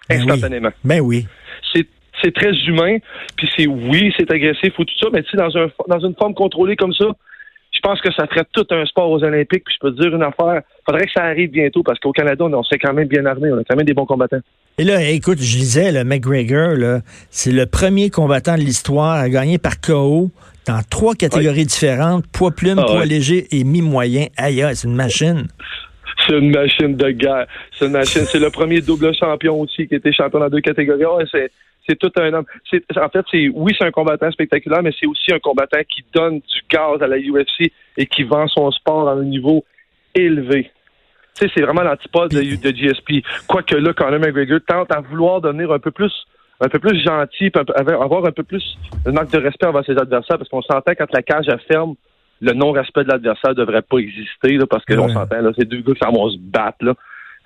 Ben 0.09 0.19
Instantanément. 0.19 0.71
Ben 0.83 1.00
oui. 1.00 1.27
C'est 1.74 1.88
c'est 2.24 2.33
très 2.33 2.53
humain, 2.67 2.97
puis 3.35 3.50
c'est 3.55 3.67
oui, 3.67 4.13
c'est 4.17 4.29
agressif 4.31 4.77
ou 4.79 4.85
tout 4.85 4.97
ça, 5.00 5.07
mais 5.12 5.24
tu 5.24 5.31
sais, 5.31 5.38
dans, 5.38 5.55
un, 5.57 5.67
dans 5.88 6.00
une 6.00 6.15
forme 6.15 6.33
contrôlée 6.33 6.75
comme 6.75 6.93
ça, 6.93 7.05
pense 7.85 8.01
que 8.01 8.11
ça 8.13 8.25
ferait 8.25 8.45
tout 8.51 8.65
un 8.71 8.85
sport 8.85 9.11
aux 9.11 9.23
Olympiques. 9.23 9.63
Puis 9.63 9.75
je 9.75 9.79
peux 9.79 9.95
te 9.95 10.01
dire 10.01 10.15
une 10.15 10.23
affaire, 10.23 10.61
faudrait 10.85 11.05
que 11.05 11.11
ça 11.11 11.23
arrive 11.23 11.51
bientôt 11.51 11.83
parce 11.83 11.99
qu'au 11.99 12.11
Canada, 12.11 12.45
on 12.45 12.63
s'est 12.63 12.79
quand 12.79 12.93
même 12.93 13.07
bien 13.07 13.25
armé, 13.25 13.51
on 13.51 13.57
a 13.57 13.63
quand 13.63 13.75
même 13.75 13.85
des 13.85 13.93
bons 13.93 14.05
combattants. 14.05 14.39
Et 14.77 14.83
là, 14.83 15.01
écoute, 15.03 15.37
je 15.39 15.57
disais, 15.57 15.91
le 15.91 16.03
McGregor, 16.03 17.01
c'est 17.29 17.51
le 17.51 17.65
premier 17.65 18.09
combattant 18.09 18.55
de 18.55 18.61
l'histoire 18.61 19.17
à 19.17 19.29
gagner 19.29 19.57
par 19.57 19.79
KO 19.79 20.31
dans 20.67 20.81
trois 20.89 21.13
catégories 21.13 21.65
différentes, 21.65 22.25
poids 22.27 22.51
plume, 22.51 22.79
ah 22.79 22.85
poids 22.85 23.05
léger 23.05 23.47
et 23.51 23.63
mi-moyen. 23.63 24.27
Aïe, 24.35 24.65
c'est 24.73 24.87
une 24.87 24.95
machine. 24.95 25.47
C'est 26.25 26.38
une 26.38 26.51
machine 26.51 26.95
de 26.95 27.10
guerre. 27.12 27.48
C'est 27.72 27.86
une 27.86 27.91
machine. 27.91 28.22
C'est 28.24 28.39
le 28.39 28.50
premier 28.50 28.81
double 28.81 29.13
champion 29.15 29.60
aussi 29.62 29.88
qui 29.88 29.95
était 29.95 30.12
champion 30.12 30.39
dans 30.39 30.50
deux 30.50 30.62
catégories. 30.62 31.27
c'est 31.31 31.51
c'est 31.88 31.98
tout 32.00 32.12
un 32.17 32.34
homme. 32.34 32.45
En 32.95 33.10
fait, 33.10 33.25
c'est 33.29 33.48
oui, 33.53 33.74
c'est 33.77 33.86
un 33.86 33.91
combattant 33.91 34.31
spectaculaire, 34.31 34.81
mais 34.81 34.91
c'est 35.00 35.05
aussi 35.05 35.31
un 35.31 35.39
combattant 35.39 35.81
qui 35.88 36.03
donne 36.13 36.39
du 36.39 36.62
gaz 36.69 37.01
à 37.01 37.07
la 37.07 37.17
UFC 37.17 37.72
et 37.98 38.05
qui 38.07 38.24
vend 38.24 38.48
son 38.48 38.72
sport 38.72 39.07
à 39.07 39.13
un 39.13 39.24
niveau 39.24 39.63
élevé. 40.15 40.72
Tu 41.36 41.45
sais, 41.45 41.51
c'est 41.53 41.62
vraiment 41.62 41.84
l'antipode 41.84 42.31
de, 42.31 42.39
de, 42.39 42.72
GSP. 42.75 43.24
Quoique 43.48 43.75
là, 43.75 43.93
même, 44.10 44.22
McGregor 44.22 44.62
tente 44.65 44.91
à 44.91 45.01
vouloir 45.01 45.41
devenir 45.41 45.72
un 45.72 45.79
peu 45.79 45.91
plus 45.91 46.12
un 46.62 46.69
peu 46.69 46.79
plus 46.79 47.03
gentil, 47.03 47.51
avoir 47.77 48.25
un 48.25 48.31
peu 48.31 48.43
plus 48.43 48.77
de 49.05 49.12
manque 49.12 49.29
de 49.29 49.39
respect 49.39 49.65
envers 49.65 49.86
ses 49.86 49.98
adversaires, 49.98 50.38
parce 50.38 50.50
qu'on 50.50 50.62
s'entend 50.62 50.93
quand 50.98 51.12
la 51.12 51.22
cage 51.22 51.48
ferme, 51.67 51.95
le 52.41 52.53
non-respect 52.53 53.03
de 53.03 53.09
l'adversaire 53.09 53.55
devrait 53.55 53.81
pas 53.81 53.97
exister, 53.97 54.57
parce 54.69 54.83
que 54.85 54.93
on 54.93 55.09
s'entend, 55.09 55.41
là, 55.41 55.51
c'est 55.57 55.67
deux 55.67 55.81
gars 55.81 55.93
qui 55.93 56.15
vont 56.15 56.29
se 56.29 56.37
battre, 56.37 56.77
là. 56.81 56.93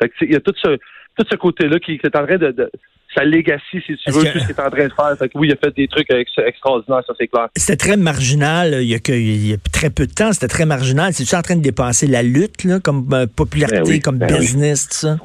Fait 0.01 0.11
il 0.21 0.31
y 0.31 0.35
a 0.35 0.39
tout 0.39 0.53
ce, 0.55 0.77
tout 1.17 1.25
ce 1.29 1.35
côté-là 1.35 1.79
qui, 1.79 1.99
est 2.01 2.15
en 2.15 2.25
train 2.25 2.37
de, 2.37 2.71
sa 3.13 3.25
legacy, 3.25 3.81
si 3.85 3.97
tu 3.97 4.11
veux, 4.11 4.23
tout 4.31 4.39
ce 4.39 4.45
qu'il 4.45 4.51
est 4.51 4.59
en 4.59 4.69
train 4.69 4.87
de 4.87 4.93
faire. 4.93 5.17
Fait 5.17 5.29
que 5.29 5.37
oui, 5.37 5.47
il 5.47 5.53
a 5.53 5.55
fait 5.55 5.75
des 5.75 5.87
trucs 5.87 6.09
extraordinaires, 6.11 7.03
ça 7.05 7.13
c'est 7.19 7.27
clair. 7.27 7.47
C'était 7.55 7.75
très 7.75 7.97
marginal, 7.97 8.77
il 8.81 8.87
y, 8.87 8.95
a 8.95 8.99
que, 8.99 9.11
il 9.11 9.47
y 9.47 9.53
a 9.53 9.57
très 9.71 9.89
peu 9.89 10.05
de 10.05 10.13
temps, 10.13 10.31
c'était 10.31 10.47
très 10.47 10.65
marginal. 10.65 11.13
C'est-tu 11.13 11.35
en 11.35 11.41
train 11.41 11.55
de 11.55 11.61
dépasser 11.61 12.07
la 12.07 12.23
lutte, 12.23 12.63
là, 12.63 12.79
comme 12.79 13.07
euh, 13.13 13.25
popularité, 13.27 13.93
ben 13.93 14.01
comme 14.01 14.17
ben 14.19 14.37
business, 14.37 14.87
tout 14.87 15.07
ça? 15.07 15.17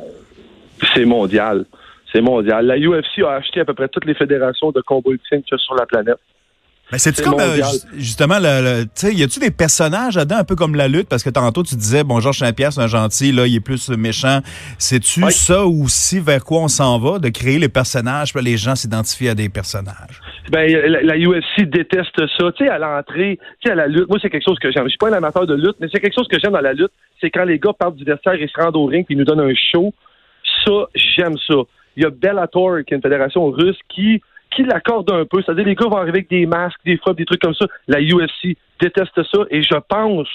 C'est 0.95 1.05
mondial. 1.05 1.67
C'est 2.13 2.21
mondial. 2.21 2.67
La 2.67 2.79
UFC 2.79 3.23
a 3.25 3.35
acheté 3.35 3.61
à 3.61 3.65
peu 3.65 3.75
près 3.75 3.89
toutes 3.89 4.07
les 4.07 4.15
fédérations 4.15 4.71
de 4.71 4.81
combat 4.81 5.11
ultime 5.11 5.43
qu'il 5.43 5.53
y 5.53 5.55
a 5.55 5.59
sur 5.59 5.75
la 5.75 5.87
planète. 5.87 6.19
Mais 6.93 6.99
c'est 6.99 7.19
comme 7.23 7.41
euh, 7.41 7.63
justement 7.95 8.39
le, 8.39 8.85
tu 8.85 8.91
sais, 8.95 9.15
y 9.15 9.23
a-tu 9.23 9.41
des 9.41 9.51
personnages 9.51 10.17
là-dedans 10.17 10.37
un 10.37 10.45
peu 10.45 10.55
comme 10.55 10.75
la 10.75 10.87
lutte? 10.87 11.09
Parce 11.09 11.23
que 11.23 11.31
tantôt 11.31 11.63
tu 11.63 11.77
disais 11.77 12.05
bon 12.05 12.21
Georges 12.21 12.39
Saint-Pierre 12.39 12.73
c'est 12.73 12.83
un 12.83 12.87
gentil 12.87 13.33
là, 13.33 13.47
il 13.47 13.57
est 13.57 13.61
plus 13.61 13.89
méchant. 13.91 14.41
C'est-tu 14.79 15.23
ça 15.31 15.65
aussi 15.65 16.21
vers 16.21 16.45
quoi 16.45 16.61
on 16.61 16.69
s'en 16.69 16.99
va 16.99 17.19
de 17.19 17.29
créer 17.31 17.59
les 17.59 17.71
personnages 17.71 18.35
puis 18.35 18.45
les 18.45 18.59
gens 18.59 18.75
s'identifient 18.75 19.31
à 19.31 19.35
des 19.35 19.49
personnages? 19.49 20.21
Ben 20.51 20.71
la, 20.87 21.17
UFC 21.17 21.63
déteste 21.63 22.21
ça, 22.39 22.53
tu 22.53 22.65
sais 22.65 22.71
à 22.71 22.79
l'entrée, 22.79 23.39
tu 23.61 23.69
sais 23.69 23.73
à 23.73 23.77
la 23.77 23.87
lutte. 23.87 24.09
Moi 24.09 24.19
c'est 24.21 24.29
quelque 24.29 24.45
chose 24.45 24.59
que 24.59 24.71
j'aime. 24.71 24.85
Je 24.85 24.91
suis 24.91 24.99
pas 24.99 25.09
un 25.09 25.15
amateur 25.15 25.47
de 25.47 25.55
lutte, 25.55 25.77
mais 25.81 25.89
c'est 25.91 26.01
quelque 26.01 26.15
chose 26.15 26.29
que 26.29 26.39
j'aime 26.39 26.53
dans 26.53 26.61
la 26.61 26.75
lutte, 26.75 26.93
c'est 27.21 27.31
quand 27.31 27.45
les 27.45 27.59
gars 27.59 27.73
partent 27.73 27.97
du 27.97 28.05
vestiaire 28.05 28.35
et 28.35 28.47
se 28.47 28.61
rendent 28.61 28.77
au 28.77 28.85
ring 28.85 29.07
puis 29.07 29.17
nous 29.17 29.25
donnent 29.25 29.41
un 29.41 29.55
show. 29.73 29.95
Ça, 30.67 30.87
j'aime 30.95 31.37
ça. 31.49 31.55
Il 31.97 32.03
y 32.03 32.07
a 32.07 32.11
Bellator 32.11 32.85
qui 32.87 32.93
est 32.93 32.97
une 32.97 33.03
fédération 33.03 33.51
russe 33.51 33.79
qui 33.89 34.21
qui 34.55 34.63
l'accorde 34.63 35.11
un 35.11 35.25
peu. 35.25 35.43
C'est-à-dire, 35.43 35.65
les 35.65 35.75
gars 35.75 35.87
vont 35.87 35.97
arriver 35.97 36.19
avec 36.19 36.31
des 36.31 36.47
masques, 36.47 36.81
des 36.85 36.99
fois, 36.99 37.15
des 37.15 37.25
trucs 37.25 37.41
comme 37.41 37.55
ça. 37.55 37.67
La 37.89 38.01
UFC 38.01 38.57
déteste 38.81 39.23
ça 39.33 39.41
et 39.51 39.63
je 39.63 39.77
pense, 39.89 40.29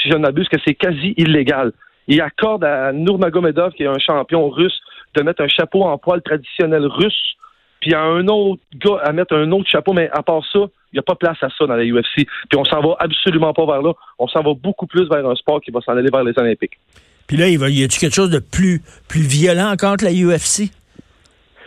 si 0.00 0.10
je 0.10 0.16
n'abuse, 0.16 0.48
que 0.48 0.58
c'est 0.64 0.74
quasi 0.74 1.14
illégal. 1.16 1.72
Il 2.08 2.20
accorde 2.20 2.64
à 2.64 2.92
Nurmagomedov, 2.92 3.72
qui 3.72 3.84
est 3.84 3.86
un 3.86 3.98
champion 3.98 4.48
russe, 4.48 4.80
de 5.14 5.22
mettre 5.22 5.42
un 5.42 5.48
chapeau 5.48 5.82
en 5.84 5.98
poil 5.98 6.22
traditionnel 6.22 6.86
russe, 6.86 7.36
puis 7.80 7.94
à 7.94 8.02
un 8.02 8.26
autre 8.28 8.62
gars 8.74 9.00
à 9.04 9.12
mettre 9.12 9.34
un 9.34 9.50
autre 9.52 9.68
chapeau, 9.68 9.92
mais 9.92 10.10
à 10.12 10.22
part 10.22 10.42
ça, 10.52 10.58
il 10.92 10.96
n'y 10.96 10.98
a 10.98 11.02
pas 11.02 11.14
place 11.14 11.38
à 11.42 11.48
ça 11.56 11.66
dans 11.66 11.76
la 11.76 11.84
UFC. 11.84 12.14
Puis 12.14 12.58
on 12.58 12.64
s'en 12.64 12.80
va 12.80 12.96
absolument 12.98 13.52
pas 13.52 13.64
vers 13.64 13.82
là. 13.82 13.92
On 14.18 14.26
s'en 14.28 14.42
va 14.42 14.54
beaucoup 14.54 14.86
plus 14.86 15.08
vers 15.08 15.26
un 15.26 15.34
sport 15.36 15.60
qui 15.60 15.70
va 15.70 15.80
s'en 15.80 15.92
aller 15.92 16.10
vers 16.10 16.24
les 16.24 16.36
Olympiques. 16.36 16.78
Puis 17.26 17.36
là, 17.36 17.48
il 17.48 17.78
y 17.78 17.84
a-tu 17.84 18.00
quelque 18.00 18.14
chose 18.14 18.30
de 18.30 18.40
plus, 18.40 18.82
plus 19.08 19.22
violent 19.22 19.76
que 19.76 20.04
la 20.04 20.10
UFC? 20.10 20.72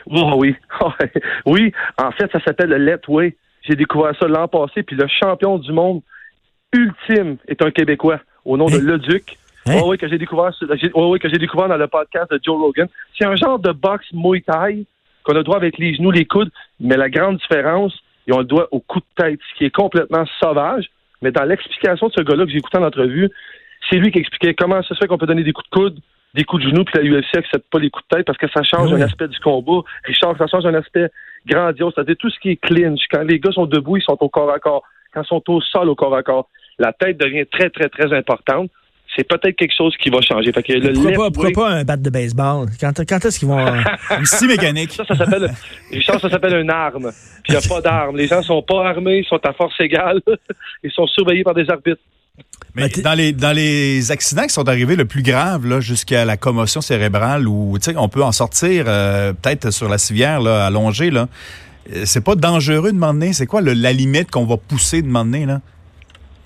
Oh 0.10 0.34
oui. 0.38 0.56
oui, 1.46 1.72
en 1.98 2.12
fait, 2.12 2.32
ça 2.32 2.40
s'appelle 2.42 2.70
le 2.70 2.78
Let 2.78 3.02
Way. 3.08 3.36
J'ai 3.64 3.76
découvert 3.76 4.14
ça 4.20 4.28
l'an 4.28 4.48
passé, 4.48 4.84
puis 4.84 4.96
le 4.96 5.08
champion 5.08 5.58
du 5.58 5.72
monde 5.72 6.02
ultime 6.74 7.38
est 7.48 7.62
un 7.62 7.72
Québécois 7.72 8.20
au 8.46 8.58
nom 8.58 8.66
de 8.66 8.76
hein? 8.76 8.82
Le 8.82 8.98
Duc. 8.98 9.38
Hein? 9.66 9.80
oui, 9.86 9.98
que 9.98 10.10
j'ai 10.10 10.18
découvert, 10.18 10.52
oui, 10.96 11.20
que 11.20 11.30
j'ai 11.30 11.38
découvert 11.38 11.70
dans 11.70 11.78
le 11.78 11.88
podcast 11.88 12.30
de 12.32 12.40
Joe 12.44 12.60
Rogan. 12.60 12.88
C'est 13.18 13.26
un 13.26 13.36
genre 13.36 13.60
de 13.60 13.72
boxe 13.72 14.06
Muay 14.12 14.42
Thai 14.42 14.86
qu'on 15.24 15.34
a 15.34 15.38
le 15.38 15.44
droit 15.44 15.56
avec 15.56 15.78
les 15.78 15.96
genoux, 15.96 16.12
les 16.12 16.26
coudes, 16.26 16.52
mais 16.82 16.98
la 16.98 17.10
grande 17.10 17.38
différence, 17.38 17.94
ils 18.28 18.34
ont 18.34 18.40
le 18.40 18.46
droit 18.46 18.68
au 18.72 18.82
coup 18.82 19.00
de 19.00 19.24
tête, 19.24 19.40
ce 19.52 19.58
qui 19.58 19.66
est 19.66 19.74
complètement 19.74 20.26
sauvage. 20.42 20.90
Mais 21.22 21.32
dans 21.32 21.46
l'explication 21.46 22.08
de 22.08 22.14
ce 22.14 22.22
gars-là 22.22 22.44
que 22.44 22.52
j'ai 22.52 22.58
écouté 22.58 22.78
en 22.78 22.84
entrevue, 22.84 23.30
c'est 23.90 23.98
lui 23.98 24.12
qui 24.12 24.20
expliquait 24.20 24.54
comment 24.54 24.82
ça 24.84 24.90
se 24.90 24.96
fait 24.96 25.08
qu'on 25.08 25.18
peut 25.18 25.26
donner 25.26 25.44
des 25.44 25.54
coups 25.54 25.70
de 25.70 25.76
coude, 25.76 26.00
des 26.34 26.44
coups 26.44 26.63
de 26.63 26.70
genoux, 26.70 26.84
puis 26.84 26.98
la 26.98 27.20
UFC 27.20 27.38
accepte 27.38 27.66
pas 27.70 27.80
les 27.80 27.90
coups 27.90 28.06
de 28.10 28.18
tête 28.18 28.25
parce 28.25 28.38
que 28.38 28.48
ça 28.50 28.63
change 28.63 28.92
un 28.92 29.02
aspect 29.02 29.28
du 29.28 29.40
combat. 29.40 29.82
Richard, 30.06 30.36
ça 30.38 30.48
change 30.48 30.66
un 30.66 30.74
aspect 30.74 31.10
grandiose. 31.46 31.94
C'est-à-dire 31.96 32.16
tout 32.18 32.30
ce 32.30 32.40
qui 32.40 32.52
est 32.52 32.56
clinch. 32.56 33.02
Quand 33.12 33.24
les 33.24 33.40
gars 33.40 33.52
sont 33.52 33.66
debout, 33.66 33.98
ils 33.98 34.04
sont 34.04 34.18
au 34.20 34.30
corps 34.30 34.52
à 34.52 34.60
corps. 34.60 34.84
Quand 35.13 35.22
ils 35.22 35.28
sont 35.28 35.44
au 35.48 35.62
sol, 35.62 35.90
au 35.90 35.96
corps 35.96 36.16
à 36.16 36.24
corps, 36.24 36.50
la 36.80 36.92
tête 36.92 37.18
devient 37.20 37.46
très, 37.46 37.70
très, 37.70 37.88
très 37.88 38.12
importante. 38.16 38.72
C'est 39.16 39.28
peut-être 39.28 39.56
quelque 39.56 39.75
chose 39.78 39.96
qui 39.98 40.10
va 40.10 40.22
changer. 40.22 40.52
Fait 40.52 40.63
que 40.63 40.74
le 40.74 40.94
pourquoi, 40.94 41.12
pas, 41.12 41.32
pourquoi 41.32 41.52
pas 41.52 41.70
un 41.70 41.84
bat 41.84 41.98
de 41.98 42.10
baseball? 42.10 42.68
Quand, 42.80 42.94
quand 43.08 43.25
est-ce 43.25 43.38
qu'ils 43.38 43.48
vont... 43.48 43.60
une 44.18 44.25
scie 44.25 44.48
mécanique. 44.48 44.92
Ça, 44.92 45.06
ça 45.06 45.16
s'appelle... 45.16 45.52
Richard, 45.92 46.20
ça 46.20 46.30
s'appelle 46.32 46.56
une 46.56 46.72
arme. 46.72 47.12
Puis 47.44 47.54
il 47.54 47.60
n'y 47.60 47.63
a 47.63 47.70
pas 47.70 47.80
d'arme. 47.80 48.18
Les 48.18 48.25
gens 48.25 48.42
sont 48.42 48.63
pas 48.63 48.88
armés, 48.88 49.20
ils 49.20 49.25
sont 49.25 49.40
à 49.46 49.54
force 49.54 49.80
égale. 49.80 50.20
ils 50.84 50.92
sont 50.92 51.06
surveillés 51.06 51.44
par 51.44 51.54
des 51.54 51.70
arbitres. 51.70 52.02
Mais 52.75 52.90
dans 52.90 53.13
les 53.13 53.32
dans 53.32 53.56
les 53.56 54.12
accidents 54.12 54.44
qui 54.44 54.54
sont 54.54 54.68
arrivés 54.68 54.96
le 54.96 55.06
plus 55.06 55.22
grave 55.22 55.68
là 55.68 55.80
jusqu'à 55.80 56.25
la 56.25 56.38
commotion 56.38 56.82
cérébrale 56.82 57.46
tu 57.46 57.82
sais 57.82 57.96
on 57.96 58.10
peut 58.10 58.24
en 58.24 58.32
sortir 58.32 58.86
euh, 58.88 59.34
peut-être 59.34 59.70
sur 59.70 59.88
la 59.88 60.00
civière 60.00 60.42
là 60.42 60.66
allongée 60.66 61.12
là 61.12 61.28
euh, 61.92 62.02
c'est 62.06 62.24
pas 62.24 62.36
dangereux 62.36 62.92
de 62.92 62.98
m'emmener? 62.98 63.34
C'est 63.34 63.46
quoi 63.46 63.62
la 63.62 63.94
limite 63.94 64.32
qu'on 64.32 64.46
va 64.46 64.58
pousser 64.58 65.04
de 65.04 65.08
m'emmener 65.08 65.46
là? 65.46 65.60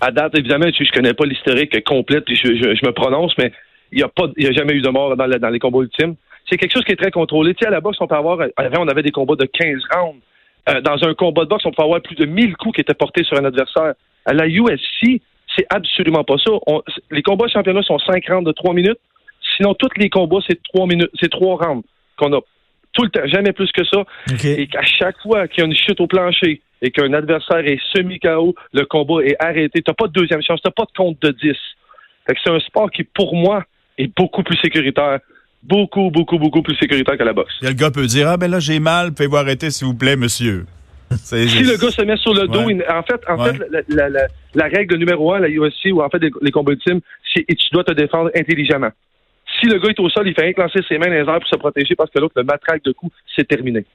À 0.02 0.12
date 0.12 0.38
évidemment 0.38 0.66
je, 0.66 0.84
je 0.84 0.92
connais 0.92 1.14
pas 1.14 1.26
l'historique 1.26 1.82
complète 1.86 2.26
puis 2.26 2.36
je, 2.36 2.48
je, 2.48 2.86
me 2.86 2.92
prononce 2.92 3.34
mais 3.38 3.54
il 3.94 4.00
y 4.00 4.04
a 4.04 4.10
pas 4.10 4.26
il 4.36 4.44
y 4.44 4.48
a 4.48 4.52
jamais 4.52 4.74
eu 4.74 4.82
de 4.82 4.90
mort 4.90 5.16
dans, 5.16 5.30
dans 5.30 5.50
les 5.50 5.60
combats 5.60 5.80
ultimes. 5.80 6.16
C'est 6.50 6.58
quelque 6.58 6.74
chose 6.74 6.84
qui 6.84 6.92
est 6.92 6.98
très 6.98 7.12
contrôlé. 7.12 7.54
Tu 7.54 7.60
sais 7.62 7.68
à 7.68 7.72
la 7.72 7.80
boxe 7.80 7.98
on 8.02 8.08
peut 8.08 8.16
avoir 8.16 8.40
avant 8.58 8.84
on 8.84 8.88
avait 8.90 9.04
des 9.04 9.12
combats 9.12 9.36
de 9.36 9.46
15 9.46 9.82
rounds. 9.96 10.20
Euh, 10.68 10.82
dans 10.82 11.02
un 11.08 11.14
combat 11.14 11.46
de 11.46 11.50
boxe 11.50 11.66
on 11.66 11.72
peut 11.72 11.84
avoir 11.84 12.02
plus 12.02 12.16
de 12.16 12.26
1000 12.26 12.58
coups 12.58 12.76
qui 12.76 12.82
étaient 12.82 12.94
portés 12.94 13.24
sur 13.24 13.38
un 13.38 13.46
adversaire. 13.46 13.94
À 14.26 14.34
la 14.34 14.46
UFC 14.48 15.22
c'est 15.58 15.66
absolument 15.70 16.24
pas 16.24 16.36
ça. 16.38 16.52
les 17.12 17.24
combats 17.24 17.46
de 17.46 17.52
championnat 17.52 17.82
sont 17.84 18.00
cinq 18.00 18.26
rounds 18.28 18.46
de 18.46 18.52
trois 18.52 18.74
minutes. 18.74 19.00
Sinon, 19.56 19.74
tous 19.74 19.90
les 19.98 20.10
combats, 20.10 20.40
c'est 20.48 20.62
trois 20.74 20.86
minutes, 20.86 21.10
c'est 21.20 21.32
trois 21.32 21.58
rounds 21.58 21.84
qu'on 22.18 22.34
a. 22.34 22.40
Tout 22.94 23.04
le 23.04 23.10
temps, 23.10 23.26
jamais 23.26 23.54
plus 23.54 23.72
que 23.72 23.84
ça. 23.86 24.04
Et 24.44 24.68
qu'à 24.68 24.84
chaque 24.84 25.20
fois 25.22 25.48
qu'il 25.48 25.64
y 25.64 25.64
a 25.64 25.68
une 25.68 25.76
chute 25.76 26.00
au 26.02 26.08
plancher 26.08 26.62
et 26.82 26.92
qu'un 26.92 27.14
adversaire 27.14 27.66
est 27.66 27.80
semi-KO, 27.96 28.56
le 28.74 28.86
combat 28.86 29.24
est 29.24 29.36
arrêté. 29.40 29.82
T'as 29.82 29.94
pas 29.94 30.08
de 30.08 30.14
deuxième 30.14 30.42
chance, 30.42 30.60
t'as 30.64 30.72
pas 30.72 30.86
de 30.86 30.98
compte 30.98 31.22
de 31.22 31.30
10. 31.30 31.56
c'est 32.28 32.52
un 32.52 32.60
sport 32.60 32.90
qui, 32.92 33.04
pour 33.04 33.36
moi, 33.36 33.64
est 33.98 34.16
beaucoup 34.16 34.44
plus 34.44 34.58
sécuritaire 34.58 35.20
beaucoup, 35.64 36.12
beaucoup, 36.12 36.38
beaucoup 36.38 36.62
plus 36.62 36.76
sécuritaire 36.78 37.18
que 37.18 37.24
la 37.24 37.34
boxe. 37.34 37.54
Et 37.62 37.68
le 37.68 37.74
gars 37.74 37.92
peut 37.92 38.06
dire 38.06 38.30
Ah, 38.30 38.38
ben 38.38 38.50
là, 38.50 38.60
j'ai 38.60 38.80
mal, 38.80 39.14
pouvez-vous 39.14 39.38
arrêter, 39.38 39.70
s'il 39.70 39.88
vous 39.88 39.96
plaît, 39.96 40.16
monsieur 40.16 40.66
si 41.16 41.64
le 41.64 41.78
gars 41.78 41.92
se 41.92 42.02
met 42.02 42.18
sur 42.18 42.34
le 42.34 42.48
dos, 42.48 42.62
en 42.62 43.04
fait, 43.04 43.22
en 43.28 43.44
fait 43.44 43.56
la, 44.54 44.66
règle 44.66 44.98
numéro 44.98 45.34
un, 45.34 45.40
la 45.40 45.50
UFC, 45.50 45.92
ou 45.92 46.02
en 46.02 46.10
fait 46.10 46.22
les, 46.42 46.52
combats 46.52 46.74
ultimes, 46.74 47.00
c'est 47.34 47.46
tu 47.46 47.70
dois 47.72 47.84
te 47.84 47.94
défendre 47.94 48.30
intelligemment. 48.36 48.92
Si 49.60 49.68
le 49.68 49.80
gah 49.80 49.90
est 49.90 50.00
au 50.00 50.10
sol, 50.10 50.28
il 50.28 50.36
fait 50.36 50.42
rien 50.42 50.54
que 50.54 50.62
lancer 50.62 50.80
ses 50.88 50.98
mains 50.98 51.08
dans 51.08 51.14
les 51.14 51.20
airs 51.20 51.40
pour 51.40 51.48
se 51.48 51.56
protéger 51.56 51.96
parce 51.96 52.12
que 52.12 52.20
l'autre, 52.20 52.34
le 52.36 52.44
matraque 52.44 52.84
de 52.84 52.92
coups, 52.92 53.16
c'est 53.36 53.48
terminé. 53.48 53.86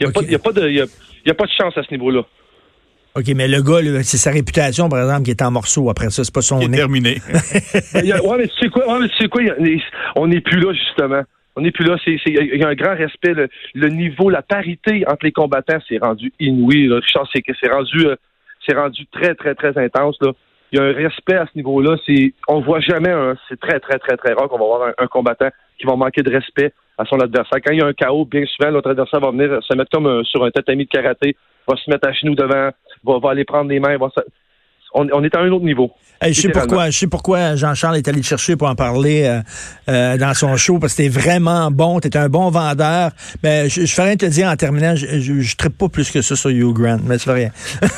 Il 0.00 0.06
n'y 0.06 0.34
a, 0.34 0.38
pas 0.38 0.52
de 0.52 1.52
chance 1.56 1.76
à 1.78 1.82
ce 1.82 1.90
niveau-là. 1.92 2.22
OK, 3.14 3.28
mais 3.36 3.46
le 3.46 3.62
gars, 3.62 4.02
c'est 4.02 4.16
sa 4.16 4.32
réputation, 4.32 4.88
par 4.88 5.00
exemple, 5.00 5.22
qui 5.22 5.30
est 5.30 5.42
en 5.42 5.52
morceaux 5.52 5.88
après 5.88 6.10
ça. 6.10 6.24
C'est 6.24 6.34
pas 6.34 6.42
son 6.42 6.58
nez. 6.58 6.76
terminé. 6.76 7.18
ouais, 7.94 8.38
mais 8.38 8.48
tu 8.48 8.58
sais 8.60 8.68
quoi? 8.68 8.92
Ouais, 8.92 8.98
mais 9.00 9.08
tu 9.08 9.16
sais 9.18 9.28
quoi? 9.28 9.42
On 10.16 10.26
n'est 10.26 10.40
plus 10.40 10.58
là, 10.58 10.72
justement. 10.72 11.22
On 11.56 11.60
n'est 11.60 11.70
plus 11.70 11.84
là. 11.84 11.96
Il 12.06 12.56
y 12.56 12.64
a 12.64 12.68
un 12.68 12.74
grand 12.74 12.96
respect. 12.96 13.34
Le, 13.74 13.88
niveau, 13.88 14.28
la 14.30 14.42
parité 14.42 15.04
entre 15.06 15.24
les 15.24 15.32
combattants, 15.32 15.78
c'est 15.88 15.98
rendu 15.98 16.32
inouï. 16.40 16.86
Là. 16.86 16.96
Richard, 16.96 17.28
c'est 17.32 17.70
rendu, 17.70 18.06
euh, 18.06 18.16
c'est 18.66 18.76
rendu 18.76 19.06
très, 19.06 19.34
très, 19.34 19.54
très 19.54 19.76
intense. 19.78 20.16
Là. 20.20 20.32
Il 20.72 20.78
y 20.78 20.82
a 20.82 20.84
un 20.84 20.92
respect 20.92 21.36
à 21.36 21.46
ce 21.46 21.56
niveau-là. 21.56 21.96
On 22.48 22.60
voit 22.60 22.80
jamais. 22.80 23.14
c'est 23.48 23.60
très, 23.60 23.78
très, 23.78 23.98
très, 23.98 24.16
très 24.16 24.32
rare 24.32 24.48
qu'on 24.48 24.58
va 24.58 24.64
voir 24.64 24.92
un, 24.98 25.06
combattant 25.06 25.50
qui 25.78 25.86
va 25.86 25.94
manquer 25.94 26.22
de 26.22 26.30
respect 26.30 26.72
à 26.98 27.04
son 27.04 27.20
adversaire. 27.20 27.60
Quand 27.64 27.72
il 27.72 27.78
y 27.78 27.82
a 27.82 27.86
un 27.86 27.92
chaos, 27.92 28.24
bien 28.24 28.44
souvent, 28.46 28.70
l'autre 28.70 28.90
adversaire 28.90 29.20
va 29.20 29.30
venir 29.30 29.62
se 29.62 29.76
mettre 29.76 29.90
comme 29.90 30.24
sur 30.24 30.44
un 30.44 30.50
tatami 30.50 30.84
de 30.84 30.90
karaté, 30.90 31.36
va 31.68 31.76
se 31.76 31.88
mettre 31.88 32.08
à 32.08 32.12
genoux 32.12 32.34
devant, 32.34 32.70
va, 33.04 33.18
va 33.18 33.30
aller 33.30 33.44
prendre 33.44 33.70
les 33.70 33.78
mains, 33.78 33.96
va 33.96 34.08
on, 34.94 35.24
est 35.24 35.34
à 35.34 35.40
un 35.40 35.50
autre 35.50 35.64
niveau. 35.64 35.90
je 36.22 36.32
sais 36.32 36.48
pourquoi, 36.48 36.90
je 36.90 36.98
sais 36.98 37.06
pourquoi 37.06 37.56
Jean-Charles 37.56 37.96
est 37.96 38.08
allé 38.08 38.20
te 38.20 38.26
chercher 38.26 38.56
pour 38.56 38.68
en 38.68 38.74
parler 38.74 39.24
euh, 39.24 39.40
euh, 39.88 40.16
dans 40.16 40.34
son 40.34 40.56
show, 40.56 40.78
parce 40.78 40.94
que 40.94 41.02
t'es 41.02 41.08
vraiment 41.08 41.70
bon, 41.70 41.98
t'es 42.00 42.16
un 42.16 42.28
bon 42.28 42.50
vendeur. 42.50 43.10
Mais 43.42 43.68
je, 43.68 43.84
je 43.84 43.92
ferais 43.92 44.16
te 44.16 44.26
dire 44.26 44.48
en 44.48 44.56
terminant, 44.56 44.94
je, 44.94 45.18
je, 45.18 45.56
trippe 45.56 45.76
pas 45.76 45.88
plus 45.88 46.10
que 46.10 46.22
ça 46.22 46.36
sur 46.36 46.50
Hugh 46.50 46.72
Grant, 46.72 46.98
mais 47.04 47.18
c'est 47.18 47.32
rien. 47.32 47.50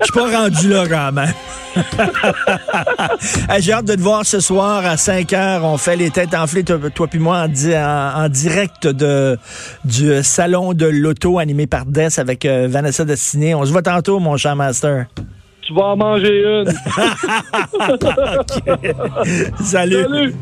Je 0.00 0.04
suis 0.04 0.12
pas 0.14 0.38
rendu 0.38 0.68
là 0.68 0.84
quand 0.88 1.12
même. 1.12 1.32
J'ai 3.60 3.72
hâte 3.72 3.86
de 3.86 3.94
te 3.94 4.00
voir 4.00 4.24
ce 4.24 4.40
soir 4.40 4.84
à 4.84 4.96
5 4.96 5.32
heures. 5.32 5.64
On 5.64 5.76
fait 5.76 5.96
les 5.96 6.10
têtes 6.10 6.34
enflées, 6.34 6.64
toi, 6.64 6.78
toi 6.94 7.06
puis 7.06 7.18
moi, 7.18 7.46
en, 7.46 8.28
direct 8.28 8.86
de, 8.86 9.38
du 9.84 10.22
salon 10.22 10.74
de 10.74 10.86
l'auto 10.86 11.38
animé 11.38 11.66
par 11.66 11.86
Dess 11.86 12.18
avec 12.18 12.44
euh, 12.44 12.66
Vanessa 12.68 13.04
Destiné. 13.04 13.54
On 13.54 13.64
se 13.64 13.72
voit 13.72 13.82
tantôt, 13.82 14.18
mon 14.18 14.36
cher 14.36 14.56
master. 14.56 15.06
Tu 15.62 15.72
vas 15.74 15.84
en 15.84 15.96
manger 15.96 16.42
une. 16.42 16.66
Salut. 19.64 20.02
Salut. 20.02 20.34